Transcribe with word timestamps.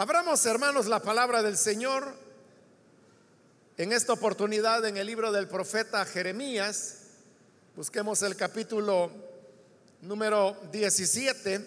Abramos, 0.00 0.46
hermanos, 0.46 0.86
la 0.86 1.02
palabra 1.02 1.42
del 1.42 1.56
Señor 1.56 2.14
en 3.76 3.92
esta 3.92 4.12
oportunidad 4.12 4.86
en 4.86 4.96
el 4.96 5.04
libro 5.08 5.32
del 5.32 5.48
profeta 5.48 6.04
Jeremías. 6.04 6.98
Busquemos 7.74 8.22
el 8.22 8.36
capítulo 8.36 9.10
número 10.00 10.56
17. 10.70 11.66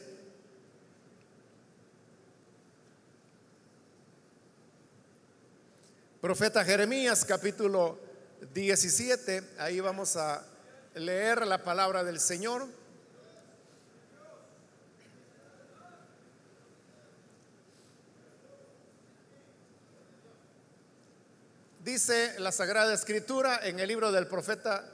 Profeta 6.22 6.64
Jeremías, 6.64 7.26
capítulo 7.26 8.00
17. 8.54 9.56
Ahí 9.58 9.82
vamos 9.82 10.16
a 10.16 10.42
leer 10.96 11.46
la 11.46 11.62
palabra 11.66 12.06
del 12.06 12.22
Señor. 12.22 12.66
Dice 21.84 22.40
la 22.40 22.52
Sagrada 22.52 22.94
Escritura 22.94 23.62
en 23.64 23.80
el 23.80 23.88
libro 23.88 24.12
del 24.12 24.28
profeta 24.28 24.88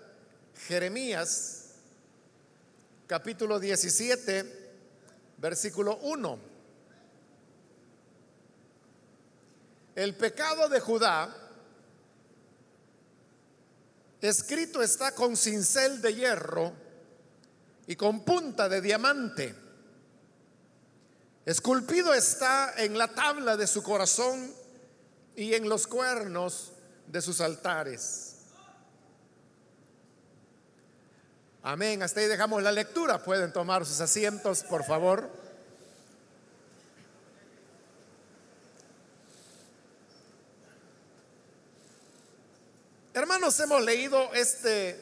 Jeremías, 0.67 1.71
capítulo 3.07 3.59
17, 3.59 4.69
versículo 5.37 5.97
1. 5.97 6.39
El 9.95 10.15
pecado 10.15 10.69
de 10.69 10.79
Judá 10.79 11.35
escrito 14.21 14.81
está 14.81 15.13
con 15.13 15.35
cincel 15.35 16.01
de 16.01 16.15
hierro 16.15 16.71
y 17.85 17.97
con 17.97 18.21
punta 18.21 18.69
de 18.69 18.79
diamante. 18.79 19.53
Esculpido 21.45 22.13
está 22.13 22.75
en 22.77 22.97
la 22.97 23.09
tabla 23.09 23.57
de 23.57 23.67
su 23.67 23.83
corazón 23.83 24.53
y 25.35 25.53
en 25.53 25.67
los 25.67 25.85
cuernos 25.85 26.71
de 27.08 27.22
sus 27.22 27.41
altares. 27.41 28.36
Amén. 31.63 32.03
Hasta 32.03 32.19
ahí 32.19 32.27
dejamos 32.27 32.61
la 32.61 32.72
lectura. 32.72 33.23
Pueden 33.23 33.52
tomar 33.52 33.86
sus 33.86 34.00
asientos, 34.00 34.63
por 34.63 34.83
favor. 34.86 35.30
Hermanos, 43.13 43.59
hemos 43.59 43.81
leído 43.83 44.31
este 44.33 44.97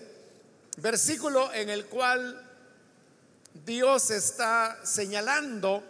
versículo 0.78 1.52
en 1.54 1.70
el 1.70 1.86
cual 1.86 2.42
Dios 3.66 4.10
está 4.10 4.80
señalando 4.84 5.84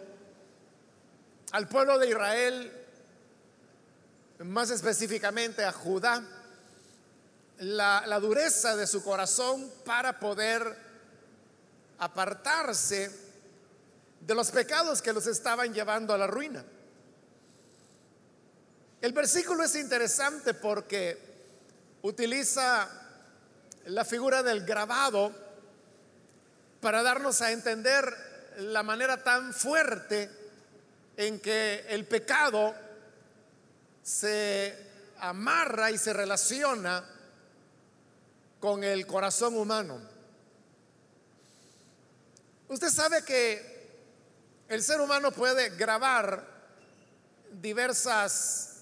al 1.52 1.68
pueblo 1.68 1.98
de 1.98 2.08
Israel 2.08 2.85
más 4.44 4.70
específicamente 4.70 5.64
a 5.64 5.72
Judá, 5.72 6.22
la, 7.58 8.20
dureza 8.20 8.76
de 8.76 8.86
su 8.86 9.02
corazón 9.02 9.70
para 9.84 10.18
poder 10.18 10.76
apartarse 11.98 13.10
de 14.20 14.34
los 14.34 14.50
pecados 14.50 15.00
que 15.00 15.12
los 15.12 15.26
estaban 15.26 15.72
llevando 15.72 16.12
a 16.12 16.18
la 16.18 16.26
ruina. 16.26 16.64
El 19.00 19.12
versículo 19.12 19.64
es 19.64 19.74
interesante 19.76 20.52
porque 20.54 21.18
utiliza 22.02 22.88
la 23.86 24.04
figura 24.04 24.42
del 24.42 24.64
grabado 24.64 25.32
para 26.80 27.02
darnos 27.02 27.40
a 27.40 27.52
entender 27.52 28.14
la 28.58 28.82
manera 28.82 29.22
tan 29.22 29.54
fuerte 29.54 30.30
en 31.16 31.40
que 31.40 31.86
el 31.88 32.06
pecado 32.06 32.74
se 34.06 34.72
amarra 35.18 35.90
y 35.90 35.98
se 35.98 36.12
relaciona 36.12 37.04
con 38.60 38.84
el 38.84 39.04
corazón 39.04 39.56
humano. 39.56 40.00
Usted 42.68 42.88
sabe 42.88 43.24
que 43.24 43.88
el 44.68 44.80
ser 44.84 45.00
humano 45.00 45.32
puede 45.32 45.70
grabar 45.70 46.46
diversas 47.50 48.74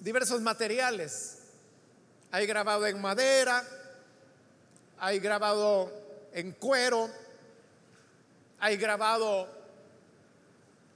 diversos 0.00 0.40
materiales. 0.40 1.38
Hay 2.32 2.46
grabado 2.46 2.88
en 2.88 3.00
madera, 3.00 3.64
hay 4.98 5.20
grabado 5.20 5.92
en 6.32 6.50
cuero, 6.52 7.08
hay 8.58 8.76
grabado 8.76 9.48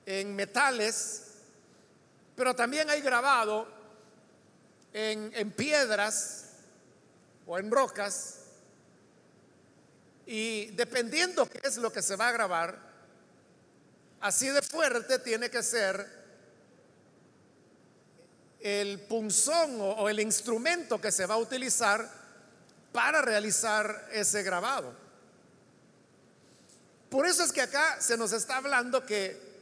en 0.06 0.34
metales, 0.34 1.23
pero 2.36 2.54
también 2.54 2.90
hay 2.90 3.00
grabado 3.00 3.68
en, 4.92 5.50
piedras 5.52 6.46
o 7.46 7.58
en 7.58 7.70
rocas. 7.70 8.40
Y 10.26 10.66
dependiendo 10.72 11.48
qué 11.48 11.60
es 11.62 11.76
lo 11.76 11.92
que 11.92 12.02
se 12.02 12.16
va 12.16 12.28
a 12.28 12.32
grabar, 12.32 12.78
así 14.20 14.48
de 14.48 14.62
fuerte 14.62 15.18
tiene 15.18 15.50
que 15.50 15.62
ser 15.62 16.24
el 18.60 19.00
punzón 19.00 19.80
o, 19.80 19.90
o, 19.90 20.08
el 20.08 20.20
instrumento 20.20 20.98
que 21.00 21.12
se 21.12 21.26
va 21.26 21.34
a 21.34 21.38
utilizar 21.38 22.10
para 22.92 23.20
realizar 23.20 24.08
ese 24.10 24.42
grabado. 24.42 24.94
Por 27.10 27.26
eso 27.26 27.44
es 27.44 27.52
que 27.52 27.60
acá 27.60 28.00
se 28.00 28.16
nos 28.16 28.32
está 28.32 28.56
hablando 28.56 29.04
que 29.04 29.53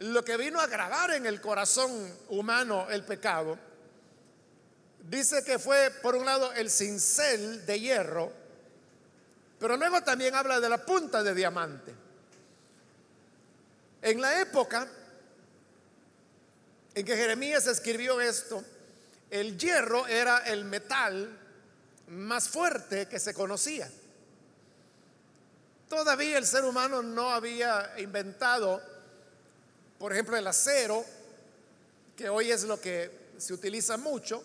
lo 0.00 0.24
que 0.24 0.36
vino 0.36 0.60
a 0.60 0.66
grabar 0.66 1.12
en 1.12 1.26
el 1.26 1.40
corazón 1.40 1.90
humano 2.28 2.88
el 2.90 3.04
pecado, 3.04 3.58
dice 5.00 5.42
que 5.44 5.58
fue 5.58 5.90
por 6.02 6.14
un 6.14 6.24
lado 6.24 6.52
el 6.52 6.70
cincel 6.70 7.66
de 7.66 7.80
hierro, 7.80 8.32
pero 9.58 9.76
luego 9.76 10.02
también 10.02 10.34
habla 10.34 10.60
de 10.60 10.68
la 10.68 10.84
punta 10.84 11.22
de 11.22 11.34
diamante. 11.34 11.94
En 14.02 14.20
la 14.20 14.40
época 14.40 14.86
en 16.94 17.04
que 17.04 17.16
Jeremías 17.16 17.66
escribió 17.66 18.20
esto, 18.20 18.64
el 19.30 19.58
hierro 19.58 20.06
era 20.06 20.38
el 20.38 20.64
metal 20.64 21.36
más 22.08 22.48
fuerte 22.48 23.06
que 23.06 23.18
se 23.18 23.34
conocía. 23.34 23.90
Todavía 25.88 26.38
el 26.38 26.46
ser 26.46 26.64
humano 26.64 27.02
no 27.02 27.30
había 27.30 27.94
inventado 27.98 28.82
por 29.98 30.12
ejemplo, 30.12 30.36
el 30.36 30.46
acero, 30.46 31.04
que 32.16 32.28
hoy 32.28 32.50
es 32.50 32.64
lo 32.64 32.80
que 32.80 33.10
se 33.36 33.52
utiliza 33.52 33.96
mucho 33.96 34.42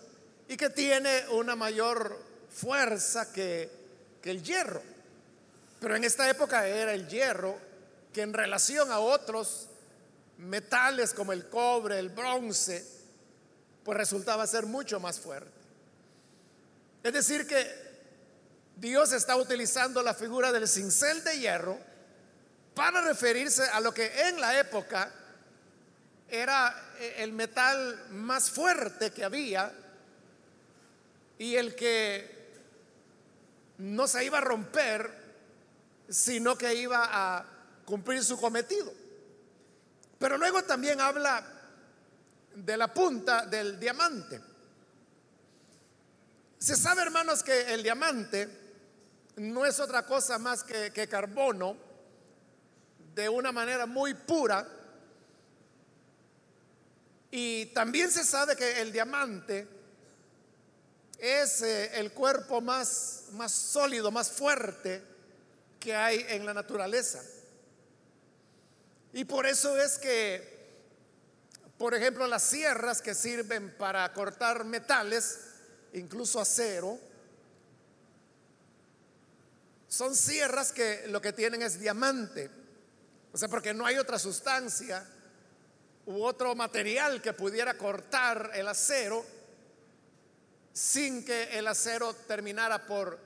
y 0.48 0.58
que 0.58 0.70
tiene 0.70 1.28
una 1.30 1.56
mayor 1.56 2.20
fuerza 2.50 3.32
que, 3.32 3.70
que 4.22 4.32
el 4.32 4.44
hierro. 4.44 4.82
Pero 5.80 5.96
en 5.96 6.04
esta 6.04 6.30
época 6.30 6.68
era 6.68 6.94
el 6.94 7.08
hierro 7.08 7.58
que 8.14 8.22
en 8.22 8.34
relación 8.34 8.92
a 8.92 9.00
otros 9.00 9.68
metales 10.38 11.14
como 11.14 11.34
el 11.34 11.50
cobre, 11.50 12.00
el 12.00 12.10
bronce, 12.10 12.86
pues 13.84 13.98
resultaba 13.98 14.46
ser 14.48 14.66
mucho 14.66 15.00
más 15.00 15.20
fuerte. 15.20 15.52
Es 17.04 17.14
decir, 17.14 17.46
que 17.48 17.84
Dios 18.78 19.12
está 19.12 19.36
utilizando 19.36 20.02
la 20.02 20.14
figura 20.14 20.52
del 20.52 20.68
cincel 20.68 21.24
de 21.24 21.40
hierro 21.40 21.78
para 22.74 23.02
referirse 23.02 23.64
a 23.64 23.80
lo 23.80 23.94
que 23.94 24.28
en 24.28 24.40
la 24.40 24.60
época 24.60 25.12
era 26.34 26.94
eh, 26.98 27.16
el 27.20 27.32
metal 27.32 28.08
más 28.10 28.50
fuerte 28.50 29.12
que 29.12 29.24
había 29.24 29.72
y 31.38 31.56
el 31.56 31.76
que 31.76 32.34
no 33.78 34.08
se 34.08 34.26
iba 34.26 34.40
a 34.40 34.42
romper, 34.42 35.12
sino 36.10 36.58
que 36.58 36.74
iba 36.74 37.08
a 37.12 37.46
cumplir 37.86 38.24
su 38.24 38.40
cometido. 38.40 38.92
Pero 40.18 40.38
luego 40.40 40.64
también 40.64 41.00
habla 41.02 41.46
de 42.56 42.78
la 42.78 42.92
punta 42.92 43.46
del 43.46 43.80
diamante. 43.80 44.42
Se 46.58 46.76
sabe, 46.76 47.04
hermanos, 47.04 47.44
que 47.44 47.74
el 47.74 47.84
diamante 47.84 48.50
no 49.36 49.66
es 49.66 49.80
otra 49.80 50.04
cosa 50.06 50.40
más 50.40 50.64
que, 50.64 50.92
que 50.92 51.08
carbono 51.08 51.78
de 53.14 53.30
una 53.30 53.52
manera 53.52 53.86
muy 53.86 54.16
pura 54.16 54.66
y 57.36 57.66
también 57.74 58.12
se 58.12 58.24
sabe 58.24 58.56
que 58.56 58.80
el 58.80 58.92
diamante 58.92 59.68
es 61.18 61.64
eh, 61.64 62.00
el 62.00 62.12
cuerpo 62.12 62.62
más, 62.62 63.24
más 63.32 63.52
sólido, 63.52 64.12
más 64.12 64.30
fuerte 64.30 65.02
que 65.80 65.96
hay 65.96 66.24
en 66.30 66.46
la 66.46 66.54
naturaleza. 66.54 67.24
Y 69.14 69.26
por 69.26 69.48
eso 69.48 69.76
es 69.82 69.98
que, 69.98 70.78
por 71.80 71.96
ejemplo, 71.96 72.28
las 72.28 72.44
sierras 72.44 73.02
que 73.02 73.16
sirven 73.16 73.76
para 73.80 74.14
cortar 74.14 74.64
metales, 74.64 75.40
incluso 75.94 76.40
acero, 76.40 77.00
son 79.88 80.16
sierras 80.16 80.72
que 80.72 81.08
lo 81.08 81.20
que 81.20 81.34
tienen 81.34 81.64
es 81.64 81.80
diamante. 81.80 82.52
O 83.32 83.40
sea, 83.40 83.48
porque 83.48 83.74
no 83.74 83.88
hay 83.88 83.98
otra 83.98 84.20
sustancia 84.20 85.04
u 86.06 86.24
otro 86.24 86.56
material 86.56 87.22
que 87.22 87.34
pudiera 87.34 87.78
cortar 87.78 88.52
el 88.54 88.68
acero 88.68 89.26
sin 90.74 91.24
que 91.24 91.58
el 91.58 91.68
acero 91.68 92.14
terminara 92.28 92.86
por 92.86 93.20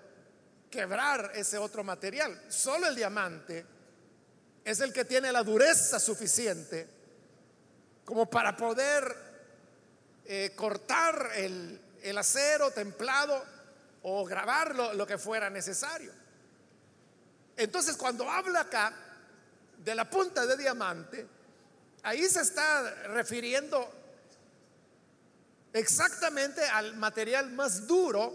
quebrar 0.70 1.32
ese 1.34 1.58
otro 1.58 1.84
material. 1.84 2.40
Solo 2.50 2.88
el 2.88 2.96
diamante 2.96 3.66
es 4.64 4.80
el 4.82 4.92
que 4.92 5.06
tiene 5.06 5.32
la 5.32 5.44
dureza 5.44 6.00
suficiente 6.00 6.88
como 8.04 8.30
para 8.30 8.56
poder 8.56 9.16
eh, 10.26 10.52
cortar 10.56 11.32
el, 11.36 11.82
acero 12.18 12.72
templado 12.72 13.44
o 14.04 14.26
grabarlo 14.26 14.94
lo 14.94 15.08
que 15.08 15.18
fuera 15.18 15.50
necesario. 15.50 16.12
Entonces 17.56 17.98
cuando 17.98 18.30
habla 18.30 18.62
acá 18.62 18.94
de 19.78 19.96
la 19.96 20.10
punta 20.10 20.46
de 20.46 20.58
diamante, 20.58 21.28
ahí 22.08 22.30
se 22.30 22.40
está 22.40 22.90
refiriendo 23.08 23.86
exactamente 25.74 26.64
al 26.64 26.96
material 26.96 27.52
más 27.52 27.86
duro 27.86 28.34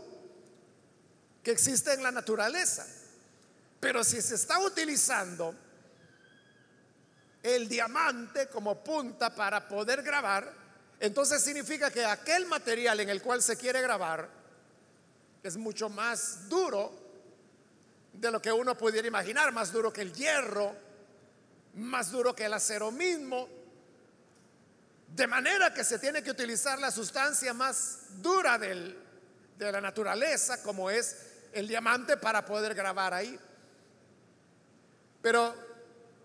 que 1.42 1.52
existe 1.52 1.94
en 1.94 2.02
la 2.02 2.10
naturaleza. 2.10 2.86
Pero 3.80 4.04
si 4.04 4.20
se 4.20 4.34
está 4.34 4.58
utilizando 4.58 5.54
el 7.42 7.66
diamante 7.66 8.48
como 8.48 8.84
punta 8.84 9.34
para 9.34 9.66
poder 9.66 10.02
grabar, 10.02 10.52
entonces 11.00 11.42
significa 11.42 11.90
que 11.90 12.04
aquel 12.04 12.44
material 12.44 13.00
en 13.00 13.08
el 13.08 13.22
cual 13.22 13.42
se 13.42 13.56
quiere 13.56 13.80
grabar 13.80 14.28
es 15.42 15.56
mucho 15.56 15.88
más 15.88 16.46
duro 16.46 16.92
de 18.12 18.30
lo 18.30 18.42
que 18.42 18.52
uno 18.52 18.76
pudiera 18.76 19.08
imaginar, 19.08 19.50
más 19.50 19.72
duro 19.72 19.90
que 19.90 20.02
el 20.02 20.12
hierro, 20.12 20.76
más 21.74 22.10
duro 22.10 22.36
que 22.36 22.44
el 22.44 22.52
acero 22.52 22.90
mismo. 22.90 23.61
De 25.14 25.26
manera 25.26 25.74
que 25.74 25.84
se 25.84 25.98
tiene 25.98 26.22
que 26.22 26.30
utilizar 26.30 26.78
la 26.78 26.90
sustancia 26.90 27.52
más 27.52 27.98
dura 28.22 28.56
de 28.56 28.96
la 29.58 29.80
naturaleza, 29.80 30.62
como 30.62 30.88
es 30.88 31.16
el 31.52 31.68
diamante, 31.68 32.16
para 32.16 32.46
poder 32.46 32.74
grabar 32.74 33.12
ahí. 33.12 33.38
Pero, 35.20 35.54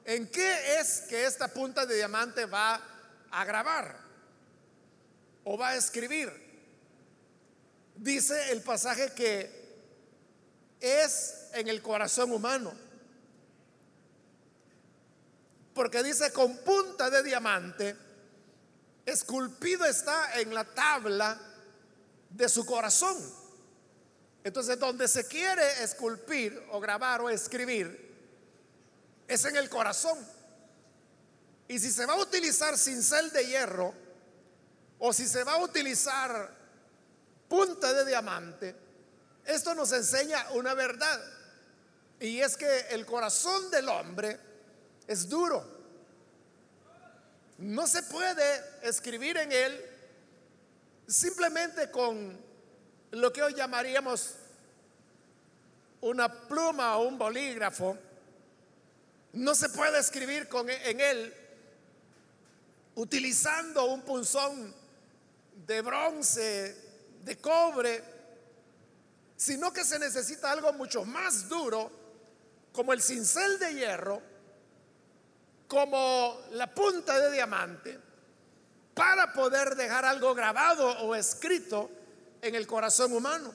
¿en 0.05 0.27
qué 0.27 0.79
es 0.79 1.01
que 1.01 1.25
esta 1.25 1.49
punta 1.49 1.85
de 1.85 1.95
diamante 1.95 2.45
va 2.45 2.81
a 3.29 3.43
grabar? 3.43 3.99
¿O 5.43 5.57
va 5.57 5.69
a 5.69 5.75
escribir? 5.75 6.31
Dice 7.97 8.53
el 8.53 8.61
pasaje 8.61 9.11
que 9.11 9.67
es 10.79 11.49
en 11.51 11.67
el 11.67 11.81
corazón 11.81 12.31
humano. 12.31 12.73
Porque 15.73 16.01
dice 16.03 16.31
con 16.31 16.55
punta 16.59 17.09
de 17.09 17.21
diamante, 17.21 18.06
esculpido 19.07 19.85
está 19.85 20.39
en 20.39 20.53
la 20.53 20.65
tabla 20.65 21.39
de 22.29 22.49
su 22.49 22.65
corazón. 22.65 23.17
Entonces, 24.43 24.77
donde 24.77 25.07
se 25.07 25.25
quiere 25.25 25.81
esculpir 25.81 26.61
o 26.71 26.79
grabar 26.79 27.21
o 27.21 27.29
escribir, 27.29 28.05
es 29.27 29.45
en 29.45 29.55
el 29.55 29.69
corazón. 29.69 30.17
Y 31.69 31.79
si 31.79 31.89
se 31.89 32.05
va 32.05 32.13
a 32.13 32.17
utilizar 32.17 32.77
cincel 32.77 33.31
de 33.31 33.45
hierro, 33.45 33.93
o 34.99 35.13
si 35.13 35.27
se 35.27 35.43
va 35.43 35.53
a 35.53 35.63
utilizar 35.63 36.53
punta 37.47 37.93
de 37.93 38.05
diamante, 38.05 38.75
esto 39.45 39.73
nos 39.73 39.91
enseña 39.93 40.49
una 40.51 40.73
verdad. 40.73 41.21
Y 42.19 42.39
es 42.39 42.57
que 42.57 42.87
el 42.89 43.05
corazón 43.05 43.71
del 43.71 43.87
hombre 43.87 44.37
es 45.07 45.29
duro. 45.29 45.76
No 47.57 47.87
se 47.87 48.03
puede 48.03 48.63
escribir 48.83 49.37
en 49.37 49.51
él 49.51 49.85
simplemente 51.07 51.89
con 51.89 52.37
lo 53.11 53.33
que 53.33 53.41
hoy 53.41 53.53
llamaríamos 53.55 54.35
una 56.01 56.31
pluma 56.47 56.97
o 56.97 57.07
un 57.07 57.17
bolígrafo. 57.17 57.97
No 59.33 59.55
se 59.55 59.69
puede 59.69 59.99
escribir 59.99 60.47
con, 60.47 60.69
en 60.69 60.99
él 60.99 61.33
utilizando 62.95 63.85
un 63.85 64.01
punzón 64.01 64.73
de 65.65 65.81
bronce, 65.81 66.75
de 67.23 67.37
cobre, 67.37 68.03
sino 69.35 69.71
que 69.71 69.83
se 69.83 69.99
necesita 69.99 70.51
algo 70.51 70.73
mucho 70.73 71.05
más 71.05 71.47
duro, 71.47 71.91
como 72.71 72.93
el 72.93 73.01
cincel 73.01 73.59
de 73.59 73.73
hierro, 73.73 74.21
como 75.67 76.41
la 76.51 76.73
punta 76.73 77.19
de 77.19 77.31
diamante, 77.31 77.99
para 78.93 79.31
poder 79.33 79.75
dejar 79.75 80.05
algo 80.05 80.33
grabado 80.33 80.87
o 81.01 81.13
escrito 81.13 81.89
en 82.41 82.55
el 82.55 82.65
corazón 82.65 83.13
humano. 83.13 83.53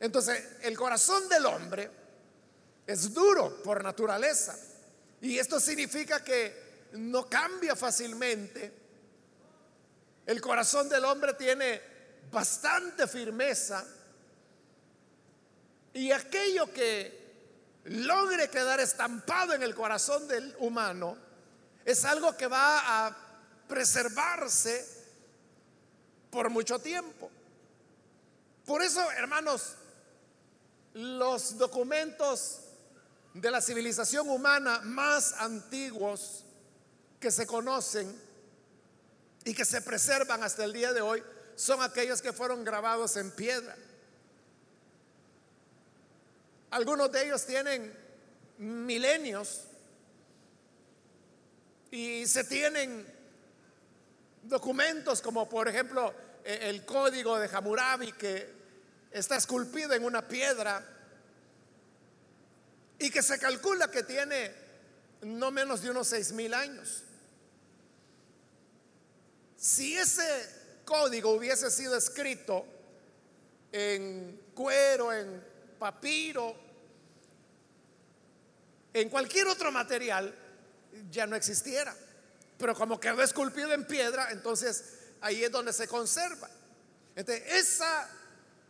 Entonces, 0.00 0.42
el 0.62 0.76
corazón 0.76 1.28
del 1.28 1.46
hombre 1.46 1.90
es 2.86 3.14
duro 3.14 3.62
por 3.62 3.82
naturaleza. 3.82 4.58
Y 5.20 5.38
esto 5.38 5.60
significa 5.60 6.22
que 6.22 6.88
no 6.92 7.28
cambia 7.28 7.76
fácilmente. 7.76 8.72
El 10.26 10.40
corazón 10.40 10.88
del 10.88 11.04
hombre 11.04 11.34
tiene 11.34 11.80
bastante 12.30 13.06
firmeza. 13.06 13.84
Y 15.92 16.10
aquello 16.10 16.72
que 16.72 17.22
logre 17.84 18.48
quedar 18.48 18.80
estampado 18.80 19.52
en 19.52 19.62
el 19.62 19.74
corazón 19.74 20.26
del 20.26 20.54
humano 20.58 21.23
es 21.84 22.04
algo 22.04 22.36
que 22.36 22.46
va 22.46 23.06
a 23.06 23.16
preservarse 23.68 24.86
por 26.30 26.50
mucho 26.50 26.78
tiempo. 26.78 27.30
Por 28.64 28.82
eso, 28.82 29.10
hermanos, 29.12 29.74
los 30.94 31.58
documentos 31.58 32.60
de 33.34 33.50
la 33.50 33.60
civilización 33.60 34.30
humana 34.30 34.80
más 34.84 35.34
antiguos 35.34 36.44
que 37.20 37.30
se 37.30 37.46
conocen 37.46 38.14
y 39.44 39.54
que 39.54 39.64
se 39.64 39.82
preservan 39.82 40.42
hasta 40.42 40.64
el 40.64 40.72
día 40.72 40.92
de 40.92 41.02
hoy 41.02 41.22
son 41.56 41.82
aquellos 41.82 42.22
que 42.22 42.32
fueron 42.32 42.64
grabados 42.64 43.16
en 43.16 43.30
piedra. 43.30 43.76
Algunos 46.70 47.12
de 47.12 47.26
ellos 47.26 47.44
tienen 47.44 47.96
milenios 48.58 49.62
y 51.94 52.26
se 52.26 52.42
tienen 52.42 53.06
documentos 54.42 55.22
como 55.22 55.48
por 55.48 55.68
ejemplo 55.68 56.12
e, 56.44 56.68
el 56.68 56.84
código 56.84 57.38
de 57.38 57.46
Hammurabi 57.46 58.10
que 58.14 58.52
está 59.12 59.36
esculpido 59.36 59.94
en 59.94 60.04
una 60.04 60.26
piedra 60.26 60.84
y 62.98 63.10
que 63.10 63.22
se 63.22 63.38
calcula 63.38 63.92
que 63.92 64.02
tiene 64.02 64.52
no 65.22 65.52
menos 65.52 65.82
de 65.82 65.90
unos 65.90 66.08
seis 66.08 66.32
mil 66.32 66.52
años. 66.52 67.04
Si 69.56 69.96
ese 69.96 70.82
código 70.84 71.30
hubiese 71.30 71.70
sido 71.70 71.96
escrito 71.96 72.66
en 73.70 74.40
cuero, 74.52 75.12
en 75.12 75.44
papiro, 75.78 76.56
en 78.92 79.08
cualquier 79.08 79.46
otro 79.46 79.70
material, 79.70 80.43
ya 81.10 81.26
no 81.26 81.36
existiera. 81.36 81.94
Pero 82.58 82.74
como 82.74 83.00
quedó 83.00 83.22
esculpido 83.22 83.72
en 83.72 83.86
piedra, 83.86 84.30
entonces 84.30 84.84
ahí 85.20 85.44
es 85.44 85.50
donde 85.50 85.72
se 85.72 85.88
conserva. 85.88 86.48
esa 87.16 88.08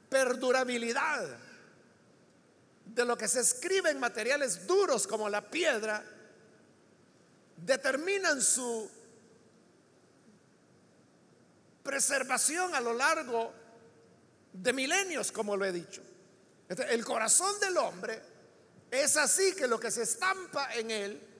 perdurabilidad 0.09 1.39
de 2.85 3.05
lo 3.05 3.17
que 3.17 3.27
se 3.27 3.41
escribe 3.41 3.91
en 3.91 3.99
materiales 3.99 4.67
duros 4.67 5.07
como 5.07 5.29
la 5.29 5.51
piedra 5.51 6.05
determinan 7.57 8.41
su 8.41 8.91
preservación 11.83 12.75
a 12.75 12.81
lo 12.81 12.93
largo 12.93 13.53
de 14.53 14.73
milenios, 14.73 15.33
como 15.33 15.57
lo 15.57 15.65
he 15.65 15.73
dicho. 15.73 16.03
el 16.69 17.05
corazón 17.05 17.59
del 17.61 17.77
hombre 17.77 18.23
es 18.91 19.17
así 19.17 19.55
que 19.55 19.67
lo 19.67 19.81
que 19.81 19.91
se 19.91 20.03
estampa 20.03 20.73
en 20.75 20.91
él 20.91 21.34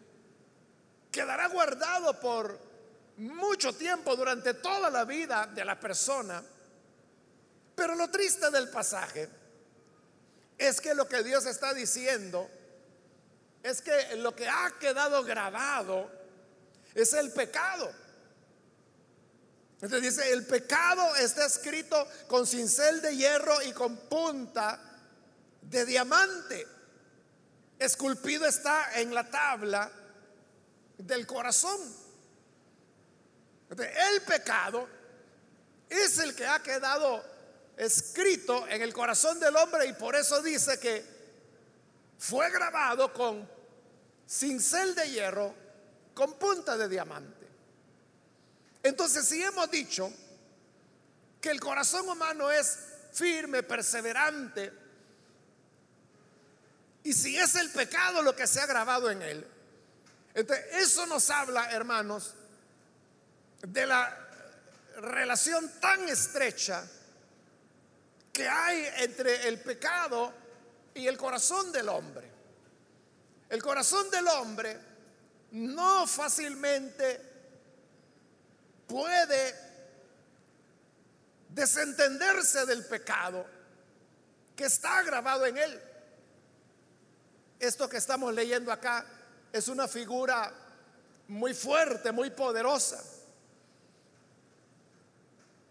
quedará 1.15 1.47
guardado 1.47 2.19
por 2.19 2.59
mucho 3.19 3.73
tiempo 3.73 4.17
durante 4.17 4.55
toda 4.55 4.91
la 4.91 5.05
vida 5.05 5.47
de 5.47 5.65
la 5.65 5.79
persona. 5.79 6.43
Pero 7.77 7.95
lo 7.95 8.11
triste 8.11 8.51
del 8.51 8.69
pasaje 8.69 9.29
es 10.59 10.81
que 10.81 10.93
lo 10.93 11.09
que 11.09 11.23
Dios 11.23 11.47
está 11.47 11.73
diciendo 11.73 12.51
es 13.63 13.81
que 13.81 14.17
lo 14.17 14.35
que 14.35 14.49
ha 14.49 14.73
quedado 14.81 15.23
grabado 15.23 16.11
es 16.95 17.13
el 17.13 17.31
pecado. 17.31 17.93
Entonces 19.81 20.03
dice, 20.03 20.33
el 20.33 20.47
pecado 20.47 21.15
está 21.17 21.47
escrito 21.47 22.09
con 22.27 22.47
cincel 22.47 23.01
de 23.01 23.17
hierro 23.17 23.63
y 23.63 23.73
con 23.73 23.97
punta 23.97 24.81
de 25.63 25.85
diamante. 25.85 26.67
Esculpido 27.79 28.47
está 28.47 29.01
en 29.01 29.15
la 29.15 29.31
tabla 29.31 29.91
del 30.99 31.27
corazón. 31.27 31.81
El 33.71 34.23
pecado 34.23 34.89
es 35.89 36.19
el 36.19 36.35
que 36.35 36.47
ha 36.47 36.63
quedado 36.63 37.25
escrito 37.77 38.67
en 38.69 38.83
el 38.83 38.93
corazón 38.93 39.41
del 39.41 39.57
hombre 39.57 39.87
y 39.87 39.93
por 39.95 40.15
eso 40.15 40.41
dice 40.43 40.79
que 40.79 41.05
fue 42.19 42.51
grabado 42.51 43.13
con 43.13 43.49
cincel 44.27 44.95
de 44.95 45.11
hierro 45.11 45.55
con 46.15 46.35
punta 46.35 46.77
de 46.77 46.89
diamante. 46.89 47.47
Entonces, 48.83 49.27
si 49.27 49.43
hemos 49.43 49.71
dicho 49.71 50.13
que 51.41 51.51
el 51.51 51.59
corazón 51.59 52.09
humano 52.09 52.51
es 52.51 52.79
firme, 53.13 53.63
perseverante, 53.63 54.73
y 57.03 57.13
si 57.13 57.37
es 57.37 57.55
el 57.57 57.71
pecado 57.71 58.23
lo 58.23 58.35
que 58.35 58.47
se 58.47 58.61
ha 58.61 58.67
grabado 58.67 59.11
en 59.11 59.23
él, 59.23 59.47
entonces 60.35 60.67
eso 60.73 61.07
nos 61.07 61.31
habla, 61.31 61.71
hermanos, 61.71 62.35
de 63.63 63.87
la 63.87 64.19
relación 64.97 65.71
tan 65.81 66.09
estrecha 66.09 66.85
que 68.33 68.49
hay 68.49 68.89
entre 68.99 69.49
el 69.49 69.61
pecado 69.61 70.33
y 70.93 71.07
el 71.07 71.17
corazón 71.17 71.71
del 71.71 71.89
hombre. 71.89 72.29
El 73.49 73.63
corazón 73.63 74.11
del 74.11 74.27
hombre 74.27 74.77
no 75.53 76.07
fácilmente 76.07 77.21
puede 78.89 79.55
desentenderse 81.51 82.67
del 82.67 82.85
pecado 82.87 83.47
que 84.57 84.65
está 84.65 85.03
grabado 85.03 85.47
en 85.47 85.57
él. 85.57 85.83
Esto 87.61 87.89
que 87.89 87.99
estamos 87.99 88.35
leyendo 88.35 88.73
acá 88.73 89.07
es 89.55 89.69
una 89.69 89.87
figura 89.87 90.53
muy 91.29 91.55
fuerte, 91.55 92.11
muy 92.11 92.31
poderosa. 92.31 93.01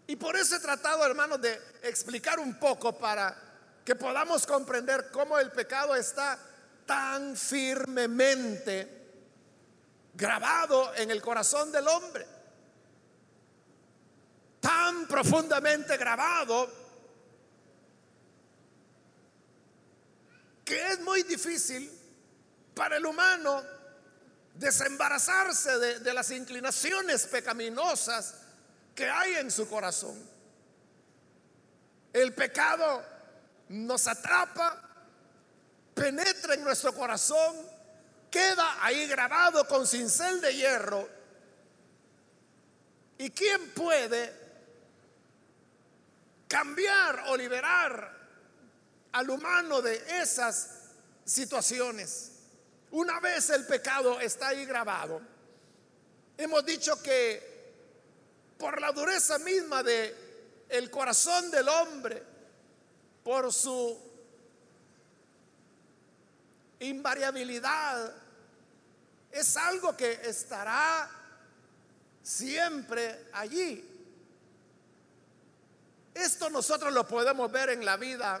Y 0.06 0.16
por 0.16 0.34
eso 0.36 0.56
he 0.56 0.60
tratado, 0.60 1.04
hermanos, 1.04 1.38
de 1.42 1.52
explicar 1.82 2.38
un 2.38 2.58
poco 2.58 2.96
para 2.96 3.36
que 3.84 3.94
podamos 3.94 4.46
comprender 4.46 5.10
cómo 5.10 5.38
el 5.38 5.50
pecado 5.50 5.94
está 5.94 6.38
tan 6.86 7.36
firmemente 7.36 9.02
grabado 10.14 10.94
en 10.94 11.10
el 11.10 11.20
corazón 11.20 11.70
del 11.70 11.86
hombre, 11.86 12.26
tan 14.60 15.06
profundamente 15.06 15.98
grabado 15.98 16.72
que 20.64 20.92
es 20.92 21.00
muy 21.00 21.22
difícil 21.24 22.00
para 22.74 22.96
el 22.96 23.06
humano 23.06 23.73
desembarazarse 24.54 25.78
de, 25.78 25.98
de 26.00 26.14
las 26.14 26.30
inclinaciones 26.30 27.26
pecaminosas 27.26 28.34
que 28.94 29.08
hay 29.08 29.34
en 29.34 29.50
su 29.50 29.68
corazón. 29.68 30.16
El 32.12 32.32
pecado 32.32 33.04
nos 33.68 34.06
atrapa, 34.06 34.80
penetra 35.94 36.54
en 36.54 36.62
nuestro 36.62 36.94
corazón, 36.94 37.56
queda 38.30 38.84
ahí 38.84 39.06
grabado 39.06 39.66
con 39.66 39.86
cincel 39.86 40.40
de 40.40 40.54
hierro. 40.54 41.08
¿Y 43.18 43.30
quién 43.30 43.70
puede 43.70 44.32
cambiar 46.48 47.24
o 47.28 47.36
liberar 47.36 48.12
al 49.12 49.30
humano 49.30 49.82
de 49.82 50.20
esas 50.20 50.70
situaciones? 51.24 52.33
Una 52.94 53.18
vez 53.18 53.50
el 53.50 53.66
pecado 53.66 54.20
está 54.20 54.48
ahí 54.48 54.64
grabado, 54.64 55.20
hemos 56.38 56.64
dicho 56.64 57.02
que 57.02 57.74
por 58.56 58.80
la 58.80 58.92
dureza 58.92 59.36
misma 59.40 59.82
de 59.82 60.64
el 60.68 60.88
corazón 60.92 61.50
del 61.50 61.68
hombre, 61.68 62.22
por 63.24 63.52
su 63.52 63.98
invariabilidad, 66.78 68.14
es 69.32 69.56
algo 69.56 69.96
que 69.96 70.12
estará 70.22 71.10
siempre 72.22 73.26
allí. 73.32 73.84
Esto 76.14 76.48
nosotros 76.48 76.92
lo 76.92 77.08
podemos 77.08 77.50
ver 77.50 77.70
en 77.70 77.84
la 77.84 77.96
vida 77.96 78.40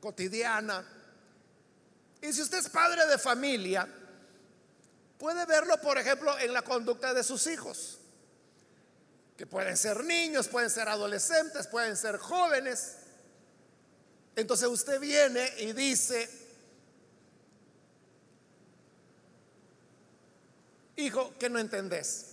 cotidiana. 0.00 0.97
Y 2.20 2.32
si 2.32 2.42
usted 2.42 2.58
es 2.58 2.68
padre 2.68 3.06
de 3.06 3.18
familia, 3.18 3.88
puede 5.18 5.46
verlo, 5.46 5.80
por 5.80 5.98
ejemplo, 5.98 6.38
en 6.38 6.52
la 6.52 6.62
conducta 6.62 7.14
de 7.14 7.22
sus 7.22 7.46
hijos 7.46 7.98
que 9.38 9.46
pueden 9.46 9.76
ser 9.76 10.02
niños, 10.02 10.48
pueden 10.48 10.68
ser 10.68 10.88
adolescentes, 10.88 11.68
pueden 11.68 11.96
ser 11.96 12.18
jóvenes. 12.18 12.96
Entonces 14.34 14.68
usted 14.68 14.98
viene 14.98 15.48
y 15.58 15.72
dice, 15.72 16.28
hijo, 20.96 21.32
que 21.38 21.48
no 21.48 21.60
entendés. 21.60 22.26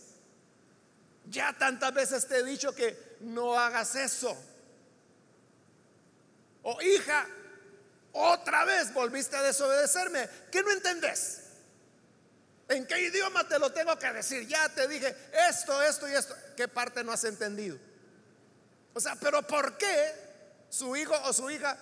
Ya 1.30 1.56
tantas 1.56 1.94
veces 1.94 2.28
te 2.28 2.38
he 2.38 2.44
dicho 2.44 2.74
que 2.74 3.18
no 3.20 3.54
hagas 3.54 3.94
eso. 3.96 4.36
O 6.64 6.82
hija, 6.82 7.28
otra 8.16 8.64
vez 8.64 8.94
volviste 8.94 9.36
a 9.36 9.44
desobedecerme. 9.44 10.30
¿Qué 10.50 10.64
no 10.64 10.72
entendés? 10.72 11.42
¿En 12.70 12.88
qué 12.88 13.00
idioma 13.00 13.46
te 13.48 13.60
lo 13.60 13.72
tengo 13.74 14.00
que 14.00 14.12
decir? 14.14 14.48
Ya 14.48 14.70
te 14.70 14.88
dije 14.88 15.14
esto, 15.50 15.82
esto 15.82 16.08
y 16.08 16.14
esto. 16.14 16.34
¿Qué 16.56 16.70
parte 16.70 17.04
no 17.04 17.12
has 17.12 17.26
entendido? 17.26 17.78
O 18.94 19.00
sea, 19.02 19.18
pero 19.18 19.46
¿por 19.46 19.78
qué 19.78 20.14
su 20.70 20.96
hijo 20.96 21.14
o 21.26 21.34
su 21.34 21.50
hija 21.50 21.78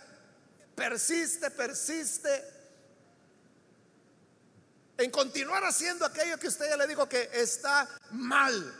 persiste, 0.75 1.51
persiste 1.51 2.51
en 4.97 5.11
continuar 5.11 5.63
haciendo 5.63 6.03
aquello 6.05 6.39
que 6.39 6.47
usted 6.47 6.67
ya 6.67 6.77
le 6.77 6.87
dijo 6.87 7.07
que 7.07 7.29
está 7.31 7.87
mal? 8.09 8.73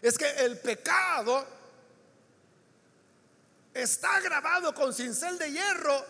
Es 0.00 0.16
que 0.16 0.30
el 0.44 0.60
pecado 0.60 1.63
está 3.74 4.20
grabado 4.20 4.72
con 4.72 4.94
cincel 4.94 5.36
de 5.36 5.50
hierro 5.50 6.06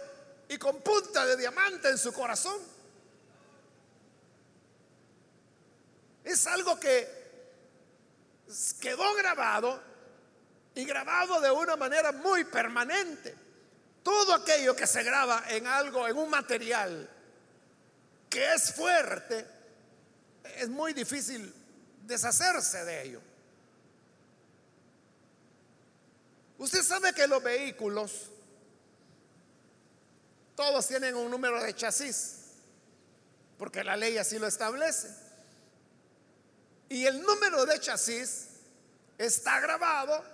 y 0.49 0.59
con 0.59 0.83
punta 0.83 1.25
de 1.25 1.37
diamante 1.39 1.89
en 1.89 1.99
su 1.99 2.13
corazón. 2.13 2.61
Es 6.23 6.47
algo 6.47 6.79
que 6.79 7.25
quedó 8.81 9.15
grabado 9.15 9.83
y 10.75 10.85
grabado 10.85 11.41
de 11.41 11.51
una 11.51 11.77
manera 11.77 12.13
muy 12.13 12.45
permanente. 12.45 13.35
Todo 14.03 14.35
aquello 14.35 14.77
que 14.77 14.87
se 14.87 15.03
graba 15.03 15.45
en 15.49 15.67
algo, 15.67 16.07
en 16.07 16.17
un 16.17 16.29
material 16.29 17.09
que 18.29 18.53
es 18.53 18.75
fuerte, 18.75 19.47
es 20.57 20.69
muy 20.69 20.93
difícil 20.93 21.55
deshacerse 22.03 22.85
de 22.85 23.03
ello. 23.03 23.34
Usted 26.59 26.83
sabe 26.83 27.13
que 27.13 27.27
los 27.27 27.43
vehículos, 27.43 28.31
todos 30.55 30.87
tienen 30.87 31.15
un 31.17 31.31
número 31.31 31.63
de 31.63 31.75
chasis, 31.75 32.37
porque 33.59 33.83
la 33.83 33.97
ley 33.97 34.17
así 34.19 34.39
lo 34.39 34.47
establece. 34.47 35.09
Y 36.89 37.07
el 37.07 37.23
número 37.23 37.67
de 37.67 37.81
chasis 37.81 38.49
está 39.19 39.59
grabado 39.61 40.25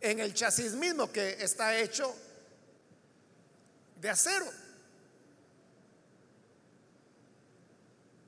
en 0.00 0.18
el 0.18 0.32
chasis 0.34 0.72
mismo 0.72 1.12
que 1.12 1.42
está 1.42 1.76
hecho 1.76 2.14
de 4.00 4.10
acero. 4.10 4.46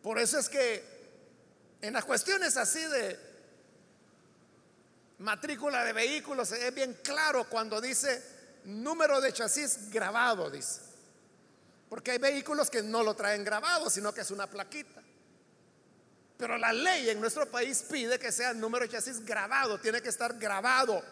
Por 0.02 0.18
eso 0.18 0.38
es 0.38 0.48
que 0.50 0.84
en 1.80 1.94
las 1.94 2.04
cuestiones 2.04 2.56
así 2.56 2.84
de 2.84 3.33
matrícula 5.24 5.82
de 5.84 5.92
vehículos 5.92 6.52
es 6.52 6.74
bien 6.74 6.98
claro 7.02 7.48
cuando 7.48 7.80
dice 7.80 8.22
número 8.64 9.20
de 9.20 9.32
chasis 9.32 9.90
grabado, 9.90 10.50
dice. 10.50 10.82
Porque 11.88 12.12
hay 12.12 12.18
vehículos 12.18 12.70
que 12.70 12.82
no 12.82 13.02
lo 13.02 13.14
traen 13.14 13.42
grabado, 13.42 13.88
sino 13.88 14.12
que 14.12 14.20
es 14.20 14.30
una 14.30 14.46
plaquita. 14.46 15.02
Pero 16.36 16.58
la 16.58 16.72
ley 16.72 17.08
en 17.08 17.20
nuestro 17.20 17.50
país 17.50 17.84
pide 17.90 18.18
que 18.18 18.30
sea 18.30 18.52
número 18.52 18.84
de 18.84 18.90
chasis 18.90 19.24
grabado, 19.24 19.80
tiene 19.80 20.02
que 20.02 20.10
estar 20.10 20.38
grabado 20.38 21.02